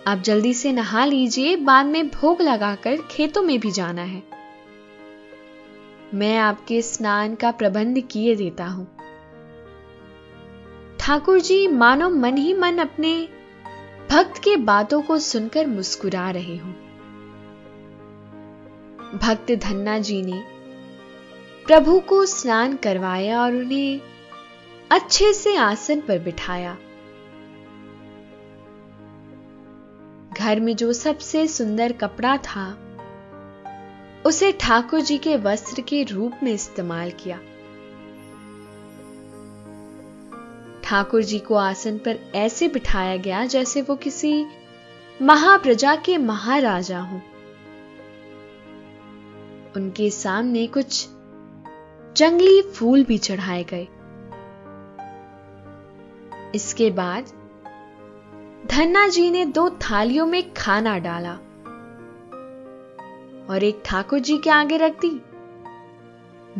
आप 0.07 0.21
जल्दी 0.23 0.53
से 0.53 0.71
नहा 0.71 1.05
लीजिए, 1.05 1.55
बाद 1.55 1.85
में 1.85 2.09
भोग 2.09 2.41
लगाकर 2.41 2.97
खेतों 3.01 3.41
में 3.41 3.59
भी 3.59 3.71
जाना 3.71 4.01
है। 4.01 4.23
मैं 6.13 6.37
आपके 6.37 6.81
स्नान 6.81 7.35
का 7.35 7.51
प्रबंध 7.51 7.99
किए 8.11 8.35
देता 8.35 8.65
हूँ। 8.65 8.97
ठाकुर 10.99 11.39
जी, 11.39 11.67
मानो 11.67 12.09
मन 12.09 12.37
ही 12.37 12.53
मन 12.53 12.77
अपने 12.77 13.29
भक्त 14.11 14.37
के 14.37 14.57
बातों 14.57 15.01
को 15.01 15.19
सुनकर 15.19 15.67
मुस्कुरा 15.67 16.29
रहे 16.29 16.57
हो। 16.57 16.69
भक्त 19.17 19.51
धन्ना 19.51 19.99
जी 19.99 20.21
ने 20.21 20.43
प्रभु 21.67 21.99
को 21.99 22.25
स्नान 22.25 22.75
करवाया 22.75 23.41
और 23.41 23.55
उन्हें 23.55 24.01
अच्छे 24.91 25.33
से 25.33 25.55
आसन 25.55 26.01
पर 26.01 26.19
बिठाया। 26.19 26.77
घर 30.37 30.59
में 30.59 30.75
जो 30.75 30.93
सबसे 30.93 31.47
सुंदर 31.47 31.91
कपड़ा 31.91 32.37
था, 32.37 32.77
उसे 34.25 34.51
ठाकुर 34.51 35.01
जी 35.01 35.17
के 35.17 35.37
वस्त्र 35.37 35.81
के 35.81 36.03
रूप 36.03 36.33
में 36.43 36.53
इस्तेमाल 36.53 37.11
किया। 37.11 37.39
ठाकुर 40.83 41.23
जी 41.23 41.39
को 41.39 41.55
आसन 41.55 41.97
पर 41.97 42.31
ऐसे 42.35 42.67
बिठाया 42.67 43.17
गया 43.17 43.45
जैसे 43.45 43.81
वो 43.81 43.95
किसी 43.95 44.45
महाप्रजा 45.21 45.95
के 45.95 46.17
महाराजा 46.17 46.99
हों। 46.99 47.21
उनके 49.75 50.09
सामने 50.09 50.67
कुछ 50.67 51.07
जंगली 52.17 52.61
फूल 52.61 53.03
भी 53.03 53.17
चढ़ाए 53.17 53.63
गए। 53.63 53.87
इसके 56.55 56.89
बाद 56.91 57.25
धन्ना 58.71 59.07
जी 59.07 59.29
ने 59.31 59.45
दो 59.45 59.69
थालियों 59.69 60.25
में 60.25 60.53
खाना 60.53 60.97
डाला 60.97 61.33
और 63.45 63.63
एक 63.63 63.81
ठाकुर 63.85 64.19
जी 64.19 64.37
के 64.37 64.49
आगे 64.49 64.77
रख 64.77 64.99
दी, 64.99 65.19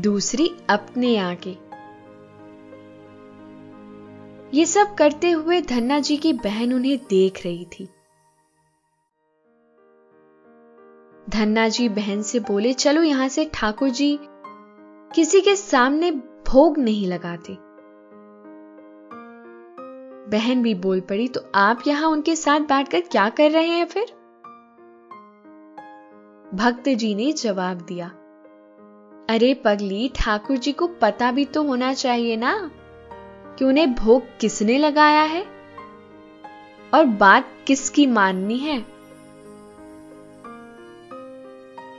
दूसरी 0.01 0.49
अपने 0.69 1.17
आगे। 1.17 1.57
ये 4.53 4.65
सब 4.65 4.95
करते 4.95 5.31
हुए 5.31 5.61
धन्ना 5.61 5.99
जी 5.99 6.17
की 6.17 6.33
बहन 6.33 6.73
उन्हें 6.73 6.97
देख 7.09 7.43
रही 7.45 7.65
थी। 7.65 7.87
धन्ना 11.29 11.67
जी 11.69 11.89
बहन 11.89 12.21
से 12.21 12.39
बोले, 12.39 12.73
चलो 12.73 13.03
यहाँ 13.03 13.27
से 13.27 13.49
ठाकुर 13.53 13.89
जी 13.89 14.17
किसी 15.15 15.41
के 15.41 15.55
सामने 15.55 16.11
भोग 16.47 16.77
नहीं 16.77 17.07
लगाते। 17.07 17.68
बहन 20.29 20.61
भी 20.63 20.73
बोल 20.75 20.99
पड़ी 20.99 21.27
तो 21.27 21.41
आप 21.55 21.83
यहाँ 21.87 22.09
उनके 22.09 22.35
साथ 22.35 22.59
बैठकर 22.59 22.99
क्या 23.01 23.29
कर 23.29 23.51
रहे 23.51 23.67
हैं 23.67 23.85
फिर? 23.85 24.05
भक्त 26.53 26.89
जी 26.89 27.13
ने 27.15 27.31
जवाब 27.33 27.81
दिया, 27.81 28.07
अरे 29.29 29.53
पगली, 29.53 30.07
ठाकुर 30.15 30.57
जी 30.57 30.71
को 30.71 30.87
पता 31.01 31.31
भी 31.31 31.45
तो 31.45 31.63
होना 31.63 31.93
चाहिए 31.93 32.35
ना, 32.37 32.53
कि 33.59 33.65
उन्हें 33.65 33.93
भोग 33.95 34.37
किसने 34.39 34.77
लगाया 34.77 35.21
है? 35.23 35.41
और 36.93 37.05
बात 37.05 37.51
किसकी 37.67 38.05
माननी 38.07 38.57
है? 38.57 38.79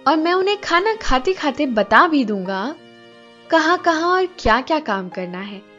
और 0.07 0.17
मैं 0.17 0.33
उन्हें 0.33 0.61
खाना 0.61 0.95
खाते 0.95 1.33
खाते 1.33 1.67
बता 1.67 2.07
भी 2.09 2.25
दूँगा 2.25 2.75
कहाँ 3.51 3.79
कहाँ 3.79 4.13
और 4.13 4.27
क्या 4.39 4.61
क्या 4.61 4.79
काम 4.81 5.09
करना 5.09 5.39
है। 5.39 5.70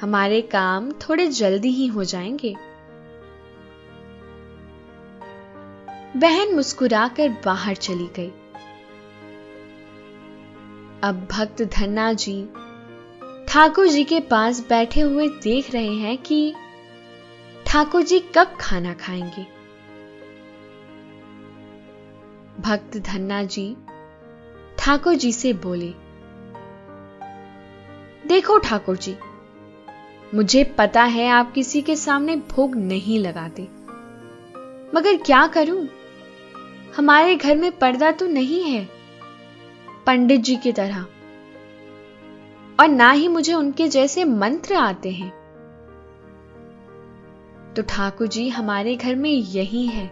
हमारे 0.00 0.40
काम 0.42 0.90
थोड़े 0.92 1.26
जल्दी 1.26 1.68
ही 1.68 1.86
हो 1.86 2.04
जाएँगे। 2.04 2.54
बहन 6.16 6.54
मुस्कुराकर 6.54 7.28
बाहर 7.44 7.74
चली 7.76 8.08
गई। 8.16 8.30
अब 11.02 11.26
भक्त 11.30 11.62
धन्ना 11.72 12.12
जी 12.12 12.42
ठाकुर 13.48 13.88
जी 13.88 14.04
के 14.04 14.20
पास 14.20 14.60
बैठे 14.68 15.00
हुए 15.00 15.28
देख 15.42 15.70
रहे 15.70 15.94
हैं 15.94 16.16
कि 16.18 16.54
ठाकुर 17.66 18.02
जी 18.02 18.18
कब 18.34 18.56
खाना 18.60 18.94
खाएँगे। 18.94 19.46
भक्त 22.60 22.96
धन्ना 23.06 23.42
जी 23.44 23.76
ठाकुर 24.78 25.14
जी 25.14 25.32
से 25.32 25.52
बोले, 25.52 25.92
देखो 28.26 28.58
ठाकुर 28.58 28.96
जी 28.96 29.16
मुझे 30.34 30.64
पता 30.64 31.02
है 31.02 31.28
आप 31.28 31.52
किसी 31.52 31.82
के 31.82 31.96
सामने 31.96 32.36
भोग 32.36 32.76
नहीं 32.76 33.18
लगाते। 33.18 33.62
मगर 34.94 35.16
क्या 35.16 35.46
करूँ? 35.46 35.88
हमारे 36.96 37.36
घर 37.36 37.56
में 37.56 37.78
पर्दा 37.78 38.10
तो 38.10 38.26
नहीं 38.26 38.62
है, 38.62 38.88
पंडित 40.06 40.40
जी 40.40 40.56
की 40.56 40.72
तरह। 40.72 41.06
और 42.80 42.88
ना 42.88 43.10
ही 43.10 43.28
मुझे 43.28 43.54
उनके 43.54 43.88
जैसे 43.88 44.24
मंत्र 44.24 44.74
आते 44.74 45.10
हैं। 45.10 45.32
तो 47.76 47.82
ठाकुर 47.82 48.26
जी, 48.26 48.48
हमारे 48.48 48.94
घर 48.94 49.14
में 49.14 49.30
यही 49.30 49.86
है। 49.86 50.06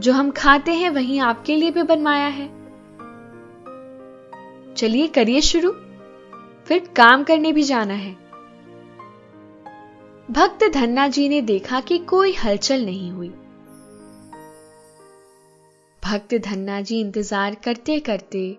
जो 0.00 0.12
हम 0.12 0.30
खाते 0.30 0.72
हैं, 0.72 0.90
वही 0.90 1.18
आपके 1.18 1.56
लिए 1.56 1.70
भी 1.70 1.82
बनवाया 1.82 2.26
है। 2.26 2.48
चलिए, 4.74 5.06
करिए 5.06 5.40
शुरू। 5.40 5.70
फिर 6.66 6.88
काम 6.96 7.24
करने 7.24 7.52
भी 7.52 7.62
जाना 7.62 7.94
है। 7.94 8.12
भक्त 10.28 10.64
धन्ना 10.74 11.06
जी 11.08 11.28
ने 11.28 11.40
देखा 11.42 11.80
कि 11.80 11.98
कोई 12.06 12.32
हलचल 12.34 12.84
नहीं 12.84 13.10
हुई। 13.12 13.28
भक्त 16.02 16.34
धन्ना 16.44 16.80
जी 16.80 17.00
इंतज़ार 17.00 17.56
करते 17.64 17.98
करते 18.00 18.50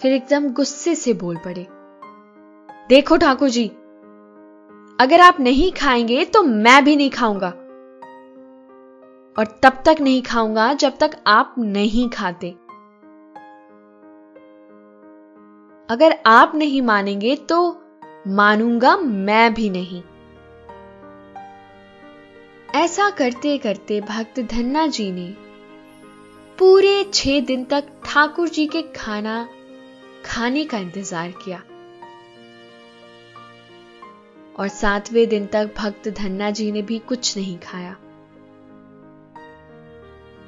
फिर 0.00 0.12
एकदम 0.12 0.48
गुस्से 0.52 0.94
से 0.94 1.12
बोल 1.14 1.36
पड़े, 1.36 1.66
देखो 2.88 3.16
ठाकुर 3.16 3.48
जी, 3.48 3.66
अगर 4.98 5.20
आप 5.20 5.40
नहीं 5.40 5.70
खाएँगे 5.72 6.24
तो 6.24 6.42
मैं 6.42 6.84
भी 6.84 6.96
नहीं 6.96 7.10
खाऊँगा। 7.10 7.48
और 9.36 9.58
तब 9.62 9.82
तक 9.86 10.00
नहीं 10.00 10.22
खाऊँगा 10.22 10.72
जब 10.74 10.96
तक 10.98 11.10
आप 11.26 11.54
नहीं 11.58 12.08
खाते। 12.10 12.54
अगर 15.88 16.16
आप 16.26 16.52
नहीं 16.54 16.82
मानेंगे 16.82 17.36
तो 17.48 17.58
मानूँगा 18.28 18.96
मैं 18.96 19.54
भी 19.54 19.68
नहीं। 19.70 20.02
ऐसा 22.74 23.08
करते 23.10 23.56
करते 23.58 24.00
भक्त 24.00 24.40
धन्ना 24.40 24.86
जी 24.86 25.10
ने 25.12 25.26
पूरे 26.58 27.04
छह 27.14 27.40
दिन 27.40 27.64
तक 27.64 27.88
ठाकुर 28.04 28.48
जी 28.48 28.66
के 28.66 28.82
खाना, 28.96 29.48
खाने 30.24 30.64
का 30.64 30.78
इंतज़ार 30.78 31.32
किया। 31.44 31.62
और 34.58 34.68
सातवें 34.68 35.28
दिन 35.28 35.46
तक 35.46 35.74
भक्त 35.76 36.08
धन्ना 36.08 36.50
जी 36.50 36.70
ने 36.72 36.82
भी 36.82 36.98
कुछ 36.98 37.36
नहीं 37.36 37.58
खाया। 37.58 37.96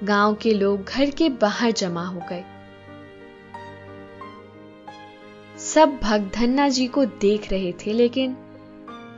गाँव 0.05 0.34
के 0.34 0.55
लोग 0.55 0.84
घर 0.84 1.11
के 1.11 1.28
बाहर 1.28 1.70
जमा 1.72 2.07
हो 2.07 2.20
गए। 2.30 2.45
सब 5.75 5.99
भक्त 6.03 6.33
धन्ना 6.35 6.68
जी 6.68 6.87
को 6.87 7.05
देख 7.05 7.51
रहे 7.53 7.73
थे, 7.73 7.93
लेकिन 7.93 8.37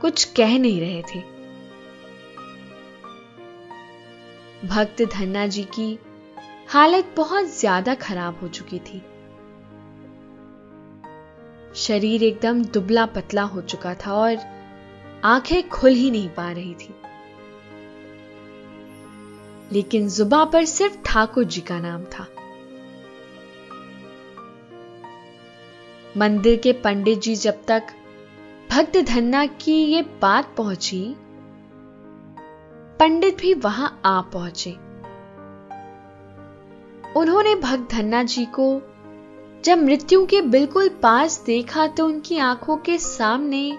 कुछ 0.01 0.23
कह 0.33 0.57
नहीं 0.59 0.79
रहे 0.81 1.01
थे। 1.01 1.19
भक्त 4.67 5.01
धन्ना 5.13 5.45
जी 5.47 5.63
की 5.63 5.97
हालत 6.69 7.13
बहुत 7.17 7.45
ज़्यादा 7.45 7.95
खराब 7.95 8.39
हो 8.41 8.47
चुकी 8.47 8.79
थी। 8.79 9.01
शरीर 11.75 12.23
एकदम 12.23 12.63
दुबला 12.63 13.05
पतला 13.05 13.43
हो 13.43 13.61
चुका 13.61 13.93
था 13.95 14.13
और 14.13 14.37
आँखें 15.23 15.69
खुल 15.69 15.91
ही 15.91 16.11
नहीं 16.11 16.29
पा 16.29 16.51
रही 16.51 16.73
थी। 16.73 16.93
लेकिन 19.71 20.09
जुबा 20.09 20.43
पर 20.45 20.65
सिर्फ़ 20.65 20.97
ठाकुर 21.05 21.43
जी 21.43 21.61
का 21.61 21.79
नाम 21.79 22.03
था। 22.05 22.27
मंदिर 26.17 26.59
के 26.59 26.71
पंडित 26.73 27.21
जी 27.21 27.35
जब 27.35 27.61
तक 27.67 27.83
भक्त 28.71 28.97
धन्ना 29.05 29.45
की 29.45 29.73
ये 29.83 30.01
बात 30.21 30.53
पहुँची, 30.57 31.15
पंडित 32.99 33.37
भी 33.37 33.53
वहाँ 33.53 34.01
आ 34.05 34.19
पहुँचे। 34.33 34.71
उन्होंने 37.19 37.55
भक्त 37.55 37.89
धन्ना 37.91 38.23
जी 38.25 38.45
को 38.59 38.67
जब 39.63 39.77
मृत्यु 39.77 40.25
के 40.25 40.41
बिल्कुल 40.41 40.89
पास 41.03 41.41
देखा 41.45 41.87
तो 41.87 42.05
उनकी 42.05 42.37
आँखों 42.43 42.77
के 42.77 42.97
सामने 42.99 43.69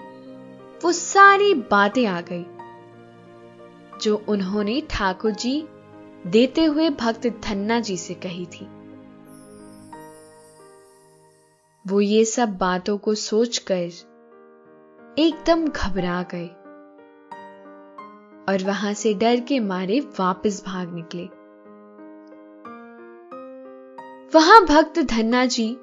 वो 0.83 0.91
सारी 0.91 1.53
बातें 1.71 2.05
आ 2.05 2.19
गई, 2.21 2.45
जो 4.01 4.23
उन्होंने 4.27 4.81
ठाकुर 4.89 5.31
जी 5.31 5.61
देते 6.27 6.63
हुए 6.65 6.89
भक्त 6.91 7.27
धन्ना 7.43 7.79
जी 7.79 7.97
से 7.97 8.13
कही 8.13 8.45
थी। 8.45 8.67
वो 11.85 12.01
ये 12.01 12.25
सब 12.25 12.57
बातों 12.57 12.97
को 12.97 13.13
सोचकर 13.15 13.89
एकदम 15.19 15.67
घबरा 15.67 16.25
गए 16.33 16.47
और 18.49 18.63
वहाँ 18.63 18.93
से 18.93 19.13
डर 19.13 19.39
के 19.39 19.59
मारे 19.59 19.99
वापस 20.19 20.63
भाग 20.65 20.93
निकले। 20.93 21.23
वहाँ 24.35 24.65
भक्त 24.65 24.99
धन्ना 24.99 25.45
जी 25.45 25.77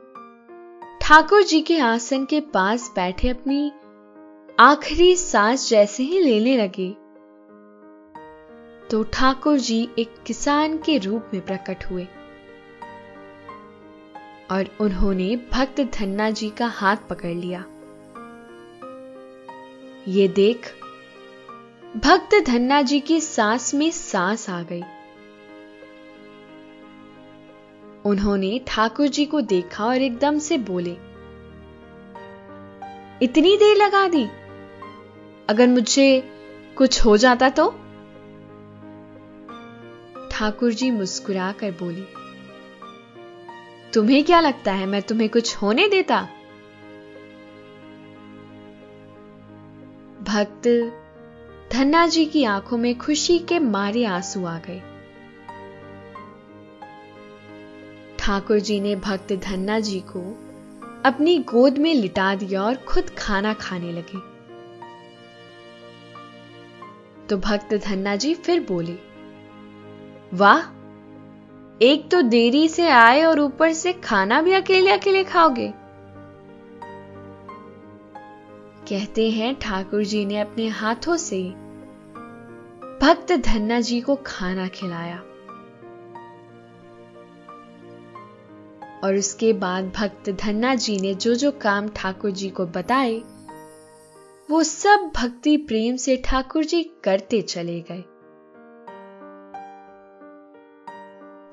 ठाकुर 1.00 1.42
जी 1.42 1.60
के 1.60 1.78
आसन 1.78 2.24
के 2.24 2.40
पास 2.40 2.92
बैठे 2.96 3.28
अपनी 3.28 3.72
आखिरी 4.60 5.16
सांस 5.16 5.68
जैसे 5.70 6.02
ही 6.02 6.18
लेने 6.18 6.56
लगे 6.56 6.90
तो 8.90 9.02
ठाकुर 9.12 9.58
जी 9.58 9.88
एक 9.98 10.14
किसान 10.26 10.78
के 10.78 10.98
रूप 10.98 11.30
में 11.34 11.44
प्रकट 11.46 11.84
हुए। 11.90 12.06
और 14.52 14.68
उन्होंने 14.80 15.36
भक्त 15.52 15.80
धन्ना 15.94 16.30
जी 16.30 16.48
का 16.50 16.66
हाथ 16.66 16.96
पकड़ 17.10 17.34
लिया। 17.34 17.64
ये 20.08 20.26
देख, 20.28 20.66
भक्त 21.96 22.34
धन्ना 22.46 22.82
जी 22.82 23.00
की 23.00 23.20
सांस 23.20 23.74
में 23.74 23.90
सांस 23.90 24.48
आ 24.50 24.62
गई। 24.62 24.82
उन्होंने 28.04 28.58
ठाकुर 28.66 29.08
जी 29.08 29.26
को 29.26 29.40
देखा 29.40 29.84
और 29.84 30.02
एकदम 30.02 30.38
से 30.38 30.58
बोले, 30.58 30.96
इतनी 33.22 33.56
देर 33.56 33.76
लगा 33.76 34.06
दी। 34.08 34.24
अगर 35.48 35.68
मुझे 35.68 36.06
कुछ 36.76 37.04
हो 37.04 37.16
जाता 37.16 37.48
तो? 37.48 37.68
ठाकुर 40.30 40.72
जी 40.72 40.90
मुस्कुरा 40.90 41.52
कर 41.52 41.70
बोली 41.70 42.04
तुम्हें 43.94 44.24
क्या 44.24 44.40
लगता 44.40 44.72
है 44.72 44.86
मैं 44.86 45.02
तुम्हें 45.02 45.28
कुछ 45.28 45.56
होने 45.56 45.88
देता? 45.88 46.28
भक्त 50.22 50.68
धन्ना 51.72 52.06
जी 52.06 52.24
की 52.26 52.44
आँखों 52.44 52.78
में 52.78 52.98
खुशी 52.98 53.38
के 53.38 53.58
मारे 53.58 54.04
आँसू 54.04 54.44
आ 54.44 54.58
गए। 54.58 54.80
ठाकुर 58.18 58.58
जी 58.58 58.80
ने 58.80 58.96
भक्त 58.96 59.32
धन्ना 59.32 59.80
जी 59.80 60.00
को 60.00 60.20
अपनी 61.04 61.38
गोद 61.38 61.78
में 61.78 61.94
लिटा 61.94 62.34
दिया 62.34 62.62
और 62.62 62.74
खुद 62.74 63.10
खाना 63.10 63.54
खाने 63.54 63.92
लगे। 63.92 64.18
तो 67.26 67.36
भक्त 67.36 67.74
धन्ना 67.74 68.16
जी 68.16 68.34
फिर 68.34 68.60
बोले, 68.60 68.98
वाह 70.34 70.81
एक 71.82 72.10
तो 72.10 72.22
देरी 72.22 72.68
से 72.68 72.88
आए 72.88 73.24
और 73.24 73.40
ऊपर 73.40 73.72
से 73.72 73.92
खाना 73.92 74.42
भी 74.42 74.52
अकेले 74.52 74.90
अकेले 74.90 75.24
खाओगे। 75.24 75.72
कहते 78.88 79.30
हैं 79.30 79.54
ठाकुर 79.54 80.04
जी 80.04 80.24
ने 80.24 80.38
अपने 80.40 80.68
हाथों 80.68 81.16
से 81.16 81.42
भक्त 83.02 83.32
धन्ना 83.32 83.80
जी 83.80 84.00
को 84.00 84.16
खाना 84.16 84.68
खिलाया। 84.68 85.16
और 89.04 89.14
उसके 89.14 89.52
बाद 89.52 89.92
भक्त 89.96 90.30
धन्ना 90.30 90.74
जी 90.74 91.00
ने 91.00 91.14
जो 91.14 91.34
जो 91.34 91.50
काम 91.50 91.88
ठाकुर 91.88 92.30
जी 92.30 92.50
को 92.50 92.66
बताए, 92.66 93.22
वो 94.50 94.62
सब 94.62 95.12
भक्ति 95.16 95.56
प्रेम 95.56 95.96
से 95.96 96.16
ठाकुर 96.16 96.64
जी 96.64 96.82
करते 97.04 97.42
चले 97.42 97.80
गए। 97.80 98.04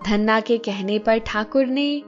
धन्ना 0.09 0.39
के 0.39 0.57
कहने 0.57 0.99
पर 0.99 1.17
ठाकुर 1.17 1.65
ने 1.65 2.01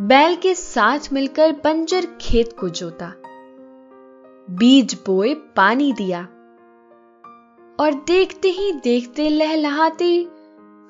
बैल 0.00 0.36
के 0.36 0.54
साथ 0.54 0.98
मिलकर 1.12 1.52
बंजर 1.52 2.06
खेत 2.20 2.56
को 2.60 2.68
जोता। 2.68 3.12
बीज 4.50 5.02
बोए, 5.06 5.34
पानी 5.34 5.92
दिया 5.92 6.20
और 7.80 8.04
देखते 8.06 8.48
ही 8.48 8.72
देखते 8.72 9.28
लहलहाती 9.28 10.28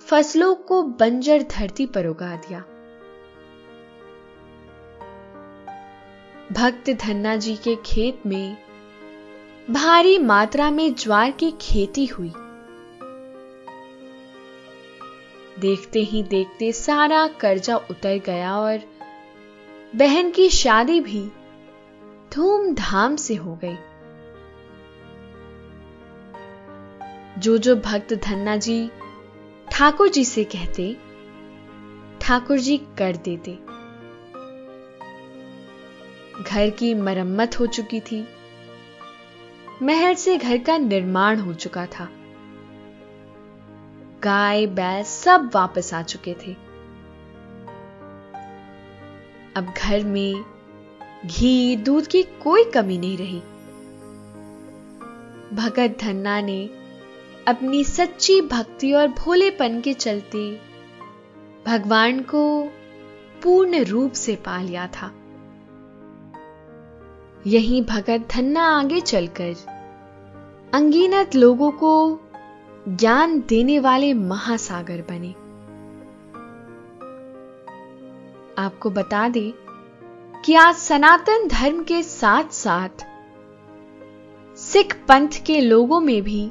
फ़सलों 0.06 0.54
को 0.54 0.82
बंजर 0.82 1.42
धरती 1.42 1.86
पर 1.86 2.06
उगा 2.06 2.36
दिया। 2.36 2.60
भक्त 6.52 6.90
धन्ना 6.90 7.36
जी 7.36 7.56
के 7.56 7.76
खेत 7.76 8.26
में 8.26 8.56
भारी 9.70 10.18
मात्रा 10.18 10.70
में 10.70 10.94
ज्वार 10.94 11.30
की 11.30 11.50
खेती 11.60 12.06
हुई। 12.06 12.32
देखते 15.62 16.00
ही 16.00 16.22
देखते 16.22 16.72
सारा 16.72 17.26
कर्जा 17.26 17.76
उतर 17.76 18.18
गया 18.26 18.56
और 18.56 18.80
बहन 19.96 20.30
की 20.30 20.48
शादी 20.50 21.00
भी 21.00 21.30
धूमधाम 22.32 23.16
से 23.16 23.34
हो 23.34 23.58
गई। 23.64 23.76
जो 27.40 27.58
जो 27.58 27.76
भक्त 27.76 28.14
धन्ना 28.14 28.56
जी 28.56 28.90
ठाकुर 29.70 30.08
जी 30.08 30.24
से 30.24 30.44
कहते, 30.44 30.96
ठाकुर 32.20 32.58
जी 32.58 32.76
कर 32.98 33.16
देते। 33.16 33.58
घर 36.42 36.70
की 36.70 36.94
मरम्मत 36.94 37.60
हो 37.60 37.66
चुकी 37.66 38.00
थी। 38.00 38.26
महल 39.82 40.14
से 40.14 40.36
घर 40.36 40.58
का 40.58 40.78
निर्माण 40.78 41.38
हो 41.38 41.54
चुका 41.54 41.86
था। 41.86 42.08
गाय, 44.24 44.66
बैल 44.66 45.04
सब 45.04 45.50
वापस 45.54 45.94
आ 45.94 46.02
चुके 46.02 46.34
थे। 46.34 46.52
अब 49.56 49.74
घर 49.78 50.04
में 50.04 50.44
घी, 51.26 51.76
दूध 51.76 52.06
की 52.06 52.22
कोई 52.22 52.64
कमी 52.64 52.98
नहीं 52.98 53.16
रही। 53.16 53.38
भगत 55.56 55.96
धन्ना 56.00 56.40
ने 56.40 56.70
अपनी 57.48 57.84
सच्ची 57.84 58.40
भक्ति 58.40 58.92
और 58.92 59.08
भोलेपन 59.08 59.80
के 59.80 59.92
चलते 59.92 60.60
भगवान 61.66 62.20
को 62.20 62.62
पूर्ण 63.42 63.84
रूप 63.84 64.12
से 64.12 64.36
पा 64.36 64.62
लिया 64.62 64.86
था। 64.86 65.12
यही 67.46 67.82
भगत 67.82 68.28
धन्ना 68.30 68.62
आगे 68.62 69.00
चलकर 69.00 69.54
अंगीनत 70.74 71.34
लोगों 71.34 71.70
को 71.70 72.20
ज्ञान 72.88 73.40
देने 73.48 73.78
वाले 73.78 74.14
महासागर 74.14 75.02
बने। 75.10 75.30
आपको 78.62 78.90
बता 78.90 79.28
दें 79.28 79.52
कि 80.42 80.54
आज 80.54 80.74
सनातन 80.74 81.48
धर्म 81.48 81.84
के 81.84 82.02
साथ 82.02 82.44
साथ 82.44 83.04
सिख 84.56 84.96
पंथ 85.08 85.28
के 85.46 85.60
लोगों 85.60 86.00
में 86.00 86.22
भी 86.22 86.46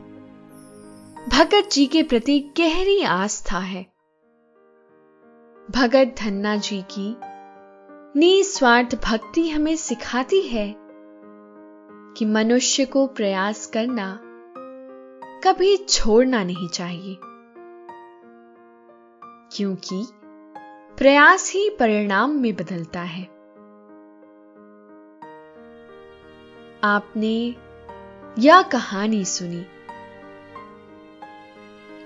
भगत 1.29 1.69
जी 1.71 1.85
के 1.85 2.03
प्रति 2.03 2.39
गहरी 2.57 3.03
आस्था 3.03 3.59
है। 3.59 3.83
भगत 5.71 6.15
धन्ना 6.19 6.55
जी 6.55 6.81
की 6.81 7.15
निस्वार्थ 8.19 8.95
भक्ति 9.05 9.49
हमें 9.49 9.75
सिखाती 9.75 10.41
है 10.41 10.75
कि 12.17 12.25
मनुष्य 12.25 12.85
को 12.85 13.07
प्रयास 13.07 13.65
करना 13.65 14.19
कभी 15.43 15.77
छोड़ना 15.77 16.43
नहीं 16.43 16.69
चाहिए। 16.69 17.17
क्योंकि 19.57 20.07
प्रयास 20.97 21.51
ही 21.53 21.69
परिणाम 21.69 22.29
में 22.29 22.55
बदलता 22.55 23.01
है। 23.01 23.23
आपने 26.83 27.55
यह 28.39 28.61
कहानी 28.61 29.25
सुनी। 29.25 29.65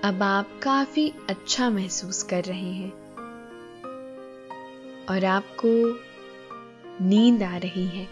अब 0.04 0.22
आप 0.22 0.60
काफ़ी 0.62 1.14
अच्छा 1.30 1.70
महसूस 1.70 2.22
कर 2.22 2.44
रहे 2.44 2.72
हैं। 2.72 2.92
और 5.10 5.24
आपको 5.24 5.98
नींद 7.04 7.42
आ 7.42 7.56
रही 7.56 7.86
है। 7.86 8.08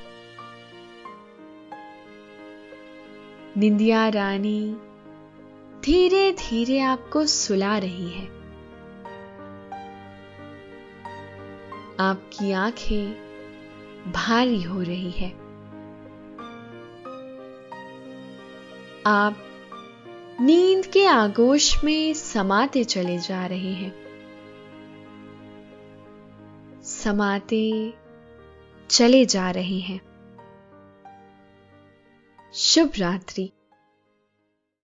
निंदिया 3.56 4.08
रानी 4.08 4.76
धीरे 5.84 6.32
धीरे 6.32 6.80
आपको 6.80 7.26
सुला 7.26 7.78
रही 7.78 8.10
है। 8.10 8.26
आपकी 12.00 12.52
आँखें 12.52 13.12
भारी 14.12 14.62
हो 14.62 14.82
रही 14.82 15.10
है। 15.10 15.30
आप 19.06 19.36
नींद 20.40 20.86
के 20.86 21.06
आगोश 21.06 21.84
में 21.84 22.14
समाते 22.14 22.84
चले 22.84 23.18
जा 23.18 23.46
रहे 23.46 23.72
हैं। 23.72 24.04
समाते 26.82 27.94
चले 28.90 29.24
जा 29.24 29.50
रहे 29.50 29.78
हैं। 29.78 30.00
शुभ 32.54 32.90
रात्रि। 32.98 33.53